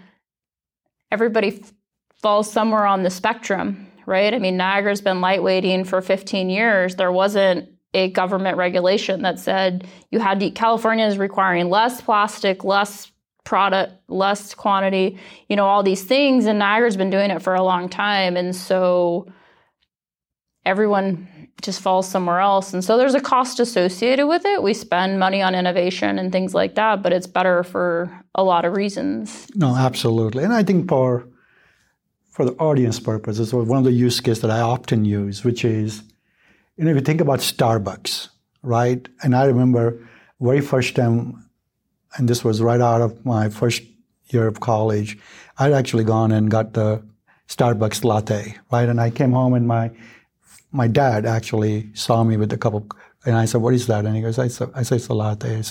everybody 1.12 1.60
f- 1.62 1.74
falls 2.22 2.52
somewhere 2.52 2.86
on 2.86 3.04
the 3.04 3.10
spectrum, 3.10 3.88
right? 4.06 4.34
I 4.34 4.40
mean, 4.40 4.58
Niagara's 4.58 5.02
been 5.02 5.18
lightweighting 5.18 5.88
for 5.88 6.02
15 6.02 6.50
years. 6.50 6.96
There 6.96 7.12
wasn't 7.12 7.70
a 7.94 8.10
government 8.12 8.58
regulation 8.58 9.24
that 9.24 9.40
said 9.40 9.88
you 10.12 10.20
had 10.20 10.40
to, 10.40 10.52
California 10.52 11.06
is 11.06 11.18
requiring 11.18 11.70
less 11.70 12.02
plastic, 12.02 12.64
less 12.64 13.12
product, 13.44 13.94
less 14.08 14.54
quantity, 14.54 15.18
you 15.48 15.56
know, 15.56 15.66
all 15.66 15.82
these 15.82 16.04
things. 16.04 16.46
And 16.46 16.60
Niagara's 16.60 16.98
been 16.98 17.10
doing 17.10 17.32
it 17.32 17.42
for 17.42 17.56
a 17.56 17.64
long 17.64 17.90
time. 17.90 18.38
And 18.38 18.56
so 18.56 19.28
everyone 20.66 21.28
just 21.62 21.82
falls 21.82 22.08
somewhere 22.08 22.40
else. 22.40 22.74
And 22.74 22.84
so 22.84 22.98
there's 22.98 23.16
a 23.16 23.20
cost 23.20 23.60
associated 23.60 24.28
with 24.28 24.46
it. 24.46 24.62
We 24.62 24.74
spend 24.74 25.20
money 25.20 25.42
on 25.42 25.56
innovation 25.56 26.20
and 26.20 26.32
things 26.32 26.54
like 26.54 26.76
that, 26.76 27.02
but 27.02 27.12
it's 27.12 27.28
better 27.28 27.64
for 27.64 28.24
a 28.36 28.44
lot 28.44 28.66
of 28.66 28.74
reasons. 28.74 29.48
No, 29.56 29.76
absolutely. 29.76 30.44
And 30.44 30.54
I 30.54 30.64
think 30.64 30.88
for 30.88 31.28
for 32.30 32.46
the 32.46 32.54
audience 32.54 33.02
purposes, 33.02 33.54
one 33.54 33.80
of 33.80 33.84
the 33.84 33.92
use 33.92 34.22
cases 34.22 34.42
that 34.42 34.52
I 34.52 34.62
often 34.62 35.04
use, 35.04 35.44
which 35.44 35.66
is 35.66 36.04
you 36.80 36.86
know, 36.86 36.92
if 36.92 36.96
you 36.96 37.02
think 37.02 37.20
about 37.20 37.40
Starbucks, 37.40 38.30
right? 38.64 39.06
And 39.22 39.36
I 39.36 39.44
remember 39.44 40.08
very 40.40 40.62
first 40.62 40.96
time 40.96 41.50
and 42.16 42.30
this 42.30 42.42
was 42.42 42.62
right 42.62 42.80
out 42.80 43.02
of 43.02 43.26
my 43.26 43.50
first 43.50 43.84
year 44.30 44.48
of 44.48 44.62
college, 44.62 45.18
I'd 45.58 45.74
actually 45.74 46.06
gone 46.06 46.32
and 46.32 46.50
got 46.50 46.74
the 46.74 47.04
Starbucks 47.50 48.06
latte, 48.06 48.56
right? 48.72 48.88
And 48.88 49.02
I 49.02 49.10
came 49.10 49.34
home 49.34 49.56
and 49.56 49.68
my 49.68 49.92
my 50.72 50.88
dad 50.88 51.26
actually 51.26 51.90
saw 51.94 52.24
me 52.24 52.38
with 52.38 52.54
a 52.54 52.58
cup 52.58 52.74
of, 52.74 52.84
and 53.26 53.36
I 53.36 53.46
said, 53.46 53.62
"What 53.62 53.74
is 53.74 53.88
that?" 53.88 54.06
And 54.06 54.16
he 54.16 54.22
goes, 54.22 54.38
"I 54.38 54.48
said, 54.48 54.70
I 54.76 54.84
said 54.84 54.98
it's 54.98 55.08
a 55.08 55.14
latte." 55.14 55.62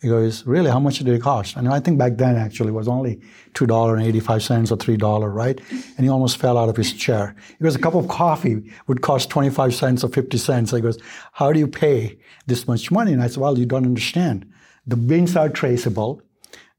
He 0.00 0.08
goes, 0.08 0.46
"Really? 0.46 0.70
How 0.70 0.78
much 0.78 0.98
did 0.98 1.08
it 1.08 1.22
cost?" 1.22 1.56
And 1.56 1.68
I 1.68 1.80
think 1.80 1.98
back 1.98 2.18
then 2.18 2.36
actually 2.36 2.68
it 2.68 2.74
was 2.74 2.86
only 2.86 3.20
two 3.54 3.66
dollar 3.66 3.96
and 3.96 4.06
eighty 4.06 4.20
five 4.20 4.42
cents 4.42 4.70
or 4.70 4.76
three 4.76 4.96
dollar, 4.96 5.30
right? 5.30 5.58
And 5.70 6.04
he 6.04 6.08
almost 6.08 6.36
fell 6.36 6.58
out 6.58 6.68
of 6.68 6.76
his 6.76 6.92
chair. 6.92 7.34
He 7.58 7.62
goes, 7.62 7.74
"A 7.74 7.78
cup 7.78 7.94
of 7.94 8.08
coffee 8.08 8.62
would 8.86 9.00
cost 9.00 9.30
twenty 9.30 9.50
five 9.50 9.74
cents 9.74 10.04
or 10.04 10.08
fifty 10.08 10.38
cents." 10.38 10.70
He 10.70 10.80
goes, 10.80 10.98
"How 11.32 11.52
do 11.52 11.58
you 11.58 11.66
pay 11.66 12.18
this 12.46 12.68
much 12.68 12.90
money?" 12.90 13.12
And 13.12 13.22
I 13.22 13.28
said, 13.28 13.38
"Well, 13.38 13.58
you 13.58 13.66
don't 13.66 13.86
understand. 13.86 14.46
The 14.86 14.96
beans 14.96 15.34
are 15.34 15.48
traceable. 15.48 16.20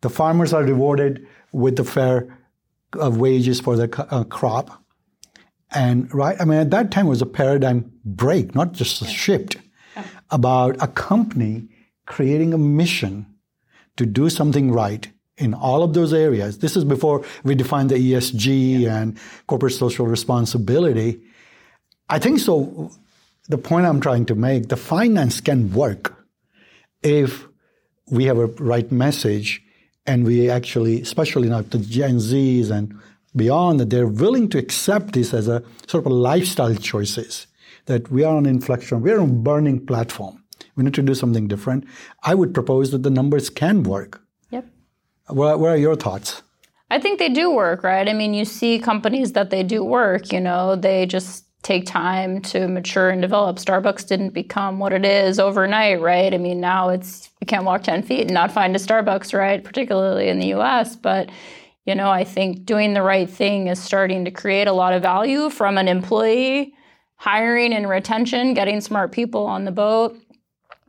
The 0.01 0.09
farmers 0.09 0.53
are 0.53 0.63
rewarded 0.63 1.25
with 1.51 1.77
the 1.77 1.83
fair 1.83 2.37
of 2.93 3.17
wages 3.17 3.59
for 3.59 3.75
the 3.75 4.05
uh, 4.11 4.23
crop." 4.25 4.82
And 5.73 6.13
right, 6.13 6.39
I 6.39 6.45
mean, 6.45 6.59
at 6.59 6.71
that 6.71 6.91
time 6.91 7.07
it 7.07 7.09
was 7.09 7.21
a 7.21 7.27
paradigm 7.27 7.91
break, 8.05 8.53
not 8.53 8.73
just 8.73 9.01
a 9.01 9.05
shift, 9.05 9.57
about 10.29 10.81
a 10.81 10.87
company 10.87 11.69
creating 12.05 12.53
a 12.53 12.57
mission 12.57 13.25
to 13.97 14.05
do 14.05 14.29
something 14.29 14.71
right 14.71 15.07
in 15.37 15.53
all 15.53 15.83
of 15.83 15.93
those 15.93 16.13
areas. 16.13 16.59
This 16.59 16.75
is 16.75 16.83
before 16.83 17.25
we 17.43 17.55
defined 17.55 17.89
the 17.89 17.95
ESG 17.95 18.81
yeah. 18.81 19.01
and 19.01 19.17
corporate 19.47 19.73
social 19.73 20.05
responsibility. 20.05 21.21
I 22.09 22.19
think 22.19 22.39
so. 22.39 22.91
The 23.49 23.57
point 23.57 23.85
I'm 23.85 23.99
trying 23.99 24.25
to 24.27 24.35
make, 24.35 24.69
the 24.69 24.77
finance 24.77 25.41
can 25.41 25.73
work 25.73 26.15
if 27.01 27.47
we 28.09 28.25
have 28.25 28.37
a 28.37 28.47
right 28.47 28.89
message 28.91 29.61
and 30.05 30.25
we 30.25 30.49
actually, 30.49 31.01
especially 31.01 31.49
now 31.49 31.61
the 31.61 31.77
Gen 31.77 32.17
Zs 32.17 32.71
and 32.71 32.97
beyond 33.35 33.79
that 33.79 33.89
they're 33.89 34.07
willing 34.07 34.49
to 34.49 34.57
accept 34.57 35.13
this 35.13 35.33
as 35.33 35.47
a 35.47 35.63
sort 35.87 36.05
of 36.05 36.11
a 36.11 36.15
lifestyle 36.15 36.75
choices 36.75 37.47
that 37.85 38.11
we 38.11 38.23
are 38.23 38.35
on 38.35 38.45
inflection 38.45 39.01
we're 39.01 39.19
on 39.19 39.29
a 39.29 39.33
burning 39.33 39.85
platform. 39.85 40.43
We 40.75 40.83
need 40.83 40.93
to 40.95 41.01
do 41.01 41.13
something 41.13 41.47
different. 41.47 41.85
I 42.23 42.35
would 42.35 42.53
propose 42.53 42.91
that 42.91 43.03
the 43.03 43.09
numbers 43.09 43.49
can 43.49 43.83
work. 43.83 44.21
Yep. 44.49 44.65
What, 45.27 45.59
what 45.59 45.69
are 45.69 45.77
your 45.77 45.95
thoughts? 45.95 46.41
I 46.89 46.99
think 46.99 47.19
they 47.19 47.29
do 47.29 47.51
work 47.51 47.83
right? 47.83 48.07
I 48.07 48.13
mean 48.13 48.33
you 48.33 48.45
see 48.45 48.79
companies 48.79 49.33
that 49.33 49.49
they 49.49 49.63
do 49.63 49.83
work 49.83 50.31
you 50.31 50.39
know 50.39 50.75
they 50.75 51.05
just 51.05 51.45
take 51.63 51.85
time 51.85 52.41
to 52.41 52.67
mature 52.67 53.09
and 53.09 53.21
develop. 53.21 53.55
Starbucks 53.55 54.05
didn't 54.05 54.31
become 54.31 54.79
what 54.79 54.93
it 54.93 55.05
is 55.05 55.39
overnight 55.39 56.01
right? 56.01 56.33
I 56.33 56.37
mean 56.37 56.61
now 56.61 56.89
it's 56.89 57.29
you 57.41 57.47
can't 57.47 57.65
walk 57.65 57.83
10 57.83 58.03
feet 58.03 58.21
and 58.21 58.33
not 58.33 58.51
find 58.51 58.75
a 58.75 58.79
starbucks 58.79 59.37
right? 59.37 59.63
Particularly 59.63 60.29
in 60.29 60.39
the 60.39 60.53
us 60.53 60.95
but 60.95 61.29
you 61.85 61.95
know, 61.95 62.09
I 62.09 62.23
think 62.23 62.65
doing 62.65 62.93
the 62.93 63.01
right 63.01 63.29
thing 63.29 63.67
is 63.67 63.81
starting 63.81 64.25
to 64.25 64.31
create 64.31 64.67
a 64.67 64.73
lot 64.73 64.93
of 64.93 65.01
value 65.01 65.49
from 65.49 65.77
an 65.77 65.87
employee, 65.87 66.73
hiring 67.15 67.73
and 67.73 67.89
retention, 67.89 68.53
getting 68.53 68.79
smart 68.79 69.11
people 69.11 69.45
on 69.45 69.65
the 69.65 69.71
boat. 69.71 70.17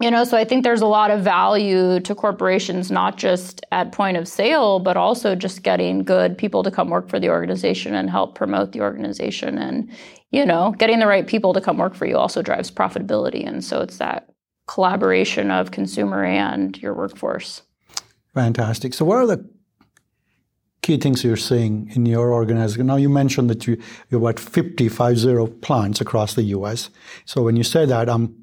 You 0.01 0.11
know, 0.11 0.25
so 0.25 0.37
I 0.37 0.45
think 0.45 0.65
there's 0.65 0.81
a 0.81 0.87
lot 0.87 1.11
of 1.11 1.23
value 1.23 2.01
to 2.01 2.15
corporations, 2.15 2.91
not 2.91 3.17
just 3.17 3.65
at 3.71 3.93
point 3.93 4.17
of 4.17 4.27
sale, 4.27 4.81
but 4.81 4.97
also 4.97 5.37
just 5.37 5.63
getting 5.63 6.03
good 6.03 6.37
people 6.37 6.65
to 6.65 6.71
come 6.71 6.91
work 6.91 7.09
for 7.09 7.21
the 7.21 7.31
organization 7.31 7.95
and 7.95 8.11
help 8.11 8.35
promote 8.35 8.73
the 8.73 8.81
organization. 8.81 9.57
And, 9.57 9.89
you 10.33 10.45
know, 10.45 10.75
getting 10.79 10.99
the 10.99 11.07
right 11.07 11.27
people 11.27 11.53
to 11.55 11.61
come 11.61 11.79
work 11.79 11.95
for 11.95 12.07
you 12.07 12.19
also 12.19 12.43
drives 12.43 12.73
profitability. 12.73 13.47
And 13.47 13.65
so 13.65 13.81
it's 13.81 13.99
that 13.99 14.29
collaboration 14.67 15.51
of 15.51 15.71
consumer 15.71 16.25
and 16.25 16.77
your 16.83 16.95
workforce. 16.95 17.63
Fantastic. 18.35 18.95
So, 18.95 19.05
what 19.05 19.19
are 19.19 19.27
the 19.27 19.49
key 20.85 20.99
things 20.99 21.25
you're 21.25 21.37
seeing 21.37 21.91
in 21.97 22.05
your 22.05 22.33
organization? 22.33 22.87
Now, 22.87 22.97
you 22.97 23.09
mentioned 23.09 23.49
that 23.49 23.67
you, 23.67 23.75
you 24.11 24.19
have 24.19 24.23
about 24.23 24.39
50, 24.39 24.89
50 24.89 25.47
plants 25.63 26.01
across 26.01 26.35
the 26.35 26.43
U.S. 26.59 26.91
So 27.25 27.43
when 27.43 27.57
you 27.57 27.65
say 27.65 27.87
that, 27.87 28.09
I'm, 28.11 28.37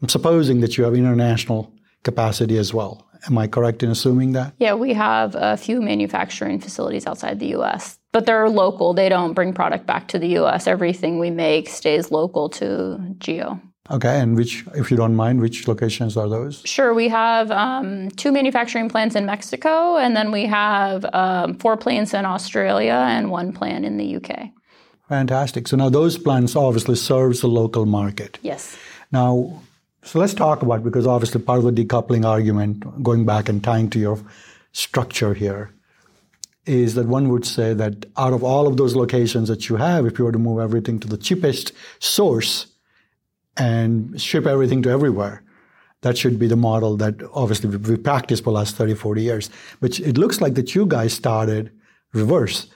I'm 0.00 0.08
supposing 0.08 0.60
that 0.62 0.78
you 0.78 0.84
have 0.84 0.94
international 0.94 1.70
capacity 2.04 2.56
as 2.56 2.72
well. 2.72 3.06
Am 3.26 3.36
I 3.36 3.48
correct 3.48 3.82
in 3.82 3.90
assuming 3.90 4.32
that? 4.32 4.54
Yeah, 4.58 4.74
we 4.74 4.94
have 4.94 5.34
a 5.34 5.56
few 5.56 5.82
manufacturing 5.82 6.58
facilities 6.58 7.06
outside 7.06 7.38
the 7.38 7.48
U.S., 7.58 7.98
but 8.12 8.24
they're 8.24 8.48
local. 8.48 8.94
They 8.94 9.10
don't 9.10 9.34
bring 9.34 9.52
product 9.52 9.84
back 9.86 10.08
to 10.08 10.18
the 10.18 10.28
U.S. 10.40 10.66
Everything 10.66 11.18
we 11.18 11.30
make 11.30 11.68
stays 11.68 12.10
local 12.10 12.48
to 12.50 13.14
Geo. 13.18 13.60
Okay, 13.90 14.20
and 14.20 14.36
which, 14.36 14.66
if 14.74 14.90
you 14.90 14.98
don't 14.98 15.16
mind, 15.16 15.40
which 15.40 15.66
locations 15.66 16.16
are 16.16 16.28
those? 16.28 16.60
Sure, 16.66 16.92
we 16.92 17.08
have 17.08 17.50
um, 17.50 18.10
two 18.10 18.30
manufacturing 18.30 18.90
plants 18.90 19.16
in 19.16 19.24
Mexico, 19.24 19.96
and 19.96 20.14
then 20.14 20.30
we 20.30 20.44
have 20.44 21.06
um, 21.14 21.54
four 21.54 21.76
plants 21.76 22.12
in 22.12 22.26
Australia 22.26 22.92
and 22.92 23.30
one 23.30 23.52
plant 23.52 23.86
in 23.86 23.96
the 23.96 24.16
UK. 24.16 24.50
Fantastic. 25.08 25.66
So 25.68 25.76
now 25.78 25.88
those 25.88 26.18
plants 26.18 26.54
obviously 26.54 26.96
serves 26.96 27.40
the 27.40 27.48
local 27.48 27.86
market. 27.86 28.38
Yes. 28.42 28.76
Now, 29.10 29.62
so 30.02 30.18
let's 30.18 30.34
talk 30.34 30.60
about 30.60 30.84
because 30.84 31.06
obviously 31.06 31.40
part 31.40 31.64
of 31.64 31.74
the 31.74 31.84
decoupling 31.84 32.26
argument, 32.26 33.02
going 33.02 33.24
back 33.24 33.48
and 33.48 33.64
tying 33.64 33.88
to 33.90 33.98
your 33.98 34.18
structure 34.72 35.32
here, 35.32 35.72
is 36.66 36.94
that 36.94 37.06
one 37.06 37.30
would 37.30 37.46
say 37.46 37.72
that 37.72 38.04
out 38.18 38.34
of 38.34 38.44
all 38.44 38.66
of 38.66 38.76
those 38.76 38.94
locations 38.94 39.48
that 39.48 39.70
you 39.70 39.76
have, 39.76 40.04
if 40.04 40.18
you 40.18 40.26
were 40.26 40.32
to 40.32 40.38
move 40.38 40.60
everything 40.60 41.00
to 41.00 41.08
the 41.08 41.16
cheapest 41.16 41.72
source 42.00 42.66
and 43.58 44.20
ship 44.20 44.46
everything 44.46 44.82
to 44.82 44.90
everywhere. 44.90 45.42
That 46.02 46.16
should 46.16 46.38
be 46.38 46.46
the 46.46 46.56
model 46.56 46.96
that 46.98 47.16
obviously 47.34 47.76
we 47.76 47.96
practiced 47.96 48.44
for 48.44 48.50
the 48.50 48.56
last 48.56 48.76
30, 48.76 48.94
40 48.94 49.22
years. 49.22 49.50
But 49.80 49.98
it 49.98 50.16
looks 50.16 50.40
like 50.40 50.54
that 50.54 50.74
you 50.74 50.86
guys 50.86 51.12
started 51.12 51.72
reverse. 52.12 52.68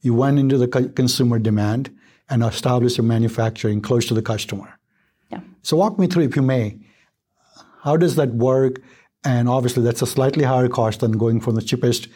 You 0.00 0.14
went 0.14 0.38
into 0.38 0.58
the 0.58 0.66
consumer 0.66 1.38
demand 1.38 1.96
and 2.28 2.42
established 2.42 2.98
your 2.98 3.04
manufacturing 3.04 3.80
close 3.80 4.06
to 4.06 4.14
the 4.14 4.22
customer. 4.22 4.78
Yeah. 5.30 5.40
So 5.62 5.76
walk 5.76 5.98
me 5.98 6.08
through, 6.08 6.24
if 6.24 6.36
you 6.36 6.42
may, 6.42 6.78
how 7.82 7.96
does 7.96 8.16
that 8.16 8.30
work? 8.30 8.80
And 9.24 9.48
obviously, 9.48 9.82
that's 9.82 10.02
a 10.02 10.06
slightly 10.06 10.44
higher 10.44 10.68
cost 10.68 11.00
than 11.00 11.12
going 11.12 11.40
from 11.40 11.54
the 11.54 11.62
cheapest 11.62 12.08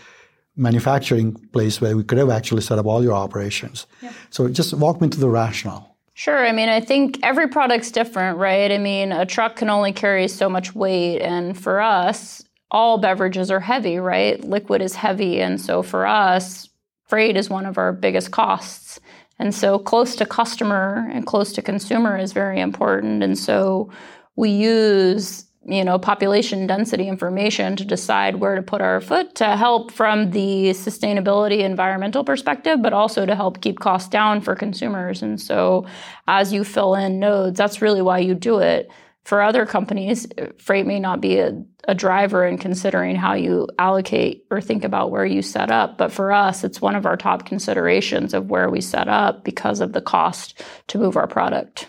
manufacturing 0.56 1.34
place 1.52 1.80
where 1.80 1.96
we 1.96 2.02
could 2.02 2.18
have 2.18 2.30
actually 2.30 2.62
set 2.62 2.78
up 2.78 2.86
all 2.86 3.02
your 3.02 3.14
operations. 3.14 3.86
Yeah. 4.02 4.12
So 4.30 4.48
just 4.48 4.74
walk 4.74 5.00
me 5.00 5.08
through 5.08 5.20
the 5.20 5.28
rationale. 5.28 5.96
Sure. 6.18 6.44
I 6.44 6.50
mean, 6.50 6.68
I 6.68 6.80
think 6.80 7.20
every 7.22 7.46
product's 7.46 7.92
different, 7.92 8.38
right? 8.38 8.72
I 8.72 8.78
mean, 8.78 9.12
a 9.12 9.24
truck 9.24 9.54
can 9.54 9.70
only 9.70 9.92
carry 9.92 10.26
so 10.26 10.48
much 10.48 10.74
weight. 10.74 11.20
And 11.20 11.56
for 11.56 11.80
us, 11.80 12.42
all 12.72 12.98
beverages 12.98 13.52
are 13.52 13.60
heavy, 13.60 13.98
right? 14.00 14.42
Liquid 14.42 14.82
is 14.82 14.96
heavy. 14.96 15.40
And 15.40 15.60
so 15.60 15.80
for 15.80 16.08
us, 16.08 16.68
freight 17.06 17.36
is 17.36 17.48
one 17.48 17.66
of 17.66 17.78
our 17.78 17.92
biggest 17.92 18.32
costs. 18.32 18.98
And 19.38 19.54
so 19.54 19.78
close 19.78 20.16
to 20.16 20.26
customer 20.26 21.08
and 21.12 21.24
close 21.24 21.52
to 21.52 21.62
consumer 21.62 22.18
is 22.18 22.32
very 22.32 22.58
important. 22.58 23.22
And 23.22 23.38
so 23.38 23.88
we 24.34 24.50
use 24.50 25.44
you 25.68 25.84
know 25.84 25.98
population 25.98 26.66
density 26.66 27.06
information 27.06 27.76
to 27.76 27.84
decide 27.84 28.36
where 28.36 28.56
to 28.56 28.62
put 28.62 28.80
our 28.80 29.00
foot 29.02 29.34
to 29.34 29.56
help 29.56 29.92
from 29.92 30.30
the 30.30 30.70
sustainability 30.70 31.60
environmental 31.60 32.24
perspective 32.24 32.80
but 32.82 32.94
also 32.94 33.26
to 33.26 33.34
help 33.34 33.60
keep 33.60 33.78
costs 33.78 34.08
down 34.08 34.40
for 34.40 34.54
consumers. 34.54 35.22
And 35.22 35.40
so 35.40 35.86
as 36.26 36.52
you 36.52 36.64
fill 36.64 36.94
in 36.94 37.18
nodes 37.20 37.58
that's 37.58 37.82
really 37.82 38.02
why 38.02 38.18
you 38.20 38.34
do 38.34 38.58
it. 38.58 38.90
For 39.24 39.42
other 39.42 39.66
companies 39.66 40.26
freight 40.56 40.86
may 40.86 40.98
not 40.98 41.20
be 41.20 41.38
a, 41.38 41.52
a 41.86 41.94
driver 41.94 42.46
in 42.46 42.56
considering 42.56 43.14
how 43.14 43.34
you 43.34 43.68
allocate 43.78 44.46
or 44.50 44.62
think 44.62 44.84
about 44.84 45.10
where 45.10 45.26
you 45.26 45.42
set 45.42 45.70
up. 45.70 45.98
But 45.98 46.12
for 46.12 46.32
us 46.32 46.64
it's 46.64 46.80
one 46.80 46.96
of 46.96 47.04
our 47.04 47.18
top 47.18 47.44
considerations 47.44 48.32
of 48.32 48.48
where 48.48 48.70
we 48.70 48.80
set 48.80 49.06
up 49.06 49.44
because 49.44 49.80
of 49.80 49.92
the 49.92 50.00
cost 50.00 50.62
to 50.86 50.98
move 50.98 51.18
our 51.18 51.26
product. 51.26 51.88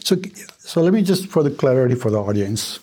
So 0.00 0.16
so 0.58 0.82
let 0.82 0.92
me 0.92 1.02
just 1.02 1.28
for 1.28 1.44
the 1.44 1.50
clarity 1.50 1.94
for 1.94 2.10
the 2.10 2.20
audience 2.20 2.80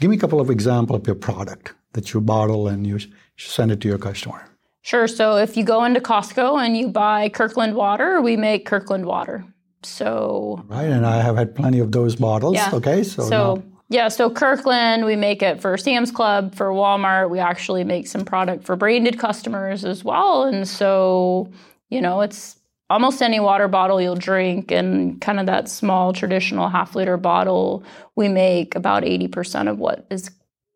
Give 0.00 0.10
me 0.10 0.16
a 0.16 0.20
couple 0.20 0.40
of 0.40 0.50
examples 0.50 1.00
of 1.00 1.06
your 1.06 1.16
product 1.16 1.74
that 1.92 2.12
you 2.12 2.20
bottle 2.20 2.68
and 2.68 2.86
you 2.86 2.98
send 3.36 3.72
it 3.72 3.80
to 3.80 3.88
your 3.88 3.98
customer. 3.98 4.44
Sure. 4.82 5.08
So 5.08 5.36
if 5.36 5.56
you 5.56 5.64
go 5.64 5.84
into 5.84 6.00
Costco 6.00 6.64
and 6.64 6.76
you 6.76 6.88
buy 6.88 7.28
Kirkland 7.28 7.74
water, 7.74 8.20
we 8.20 8.36
make 8.36 8.64
Kirkland 8.64 9.06
water. 9.06 9.44
So 9.82 10.64
right, 10.68 10.88
and 10.88 11.06
I 11.06 11.20
have 11.20 11.36
had 11.36 11.54
plenty 11.54 11.78
of 11.78 11.92
those 11.92 12.16
bottles. 12.16 12.54
Yeah. 12.54 12.70
Okay, 12.72 13.02
so 13.02 13.22
so 13.22 13.54
now. 13.54 13.62
yeah, 13.88 14.08
so 14.08 14.28
Kirkland, 14.28 15.04
we 15.04 15.14
make 15.14 15.42
it 15.42 15.60
for 15.60 15.76
Sam's 15.76 16.10
Club, 16.10 16.54
for 16.54 16.70
Walmart. 16.70 17.30
We 17.30 17.38
actually 17.38 17.84
make 17.84 18.08
some 18.08 18.24
product 18.24 18.64
for 18.64 18.74
branded 18.74 19.18
customers 19.18 19.84
as 19.84 20.02
well, 20.02 20.44
and 20.44 20.66
so 20.66 21.50
you 21.90 22.00
know 22.00 22.22
it's 22.22 22.57
almost 22.90 23.22
any 23.22 23.40
water 23.40 23.68
bottle 23.68 24.00
you'll 24.00 24.14
drink 24.14 24.70
and 24.70 25.20
kind 25.20 25.38
of 25.38 25.46
that 25.46 25.68
small 25.68 26.12
traditional 26.12 26.68
half 26.68 26.94
liter 26.94 27.16
bottle 27.16 27.84
we 28.16 28.28
make 28.28 28.74
about 28.74 29.02
80% 29.02 29.70
of 29.70 29.78
what 29.78 30.06
is 30.10 30.30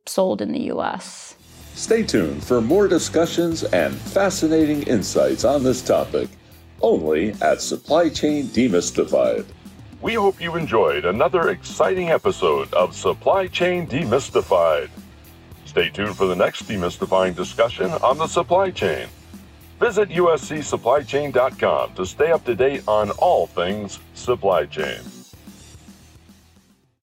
sold 0.07 0.42
in 0.42 0.53
the 0.53 0.70
US. 0.72 1.37
Stay 1.75 2.03
tuned 2.03 2.44
for 2.44 2.61
more 2.61 2.87
discussions 2.87 3.64
and 3.64 3.94
fascinating 3.94 4.83
insights 4.83 5.44
on 5.44 5.62
this 5.62 5.81
topic 5.81 6.29
only 6.83 7.33
at 7.40 7.61
Supply 7.61 8.09
Chain 8.09 8.46
Demystified. 8.46 9.46
We 10.03 10.14
hope 10.14 10.40
you 10.40 10.57
enjoyed 10.57 11.05
another 11.05 11.51
exciting 11.51 12.11
episode 12.11 12.72
of 12.75 12.94
Supply 12.94 13.46
Chain 13.46 13.87
Demystified. 13.87 14.90
Stay 15.64 15.88
tuned 15.88 16.16
for 16.16 16.27
the 16.27 16.37
next 16.37 16.64
demystifying 16.64 17.35
discussion 17.35 17.90
on 18.03 18.18
the 18.18 18.27
supply 18.27 18.70
chain. 18.70 19.09
Visit 19.83 20.11
uscsupplychain.com 20.11 21.95
to 21.95 22.07
stay 22.07 22.31
up 22.31 22.45
to 22.45 22.55
date 22.55 22.85
on 22.87 23.11
all 23.18 23.49
things 23.49 23.99
supply 24.14 24.64
chain. 24.66 25.21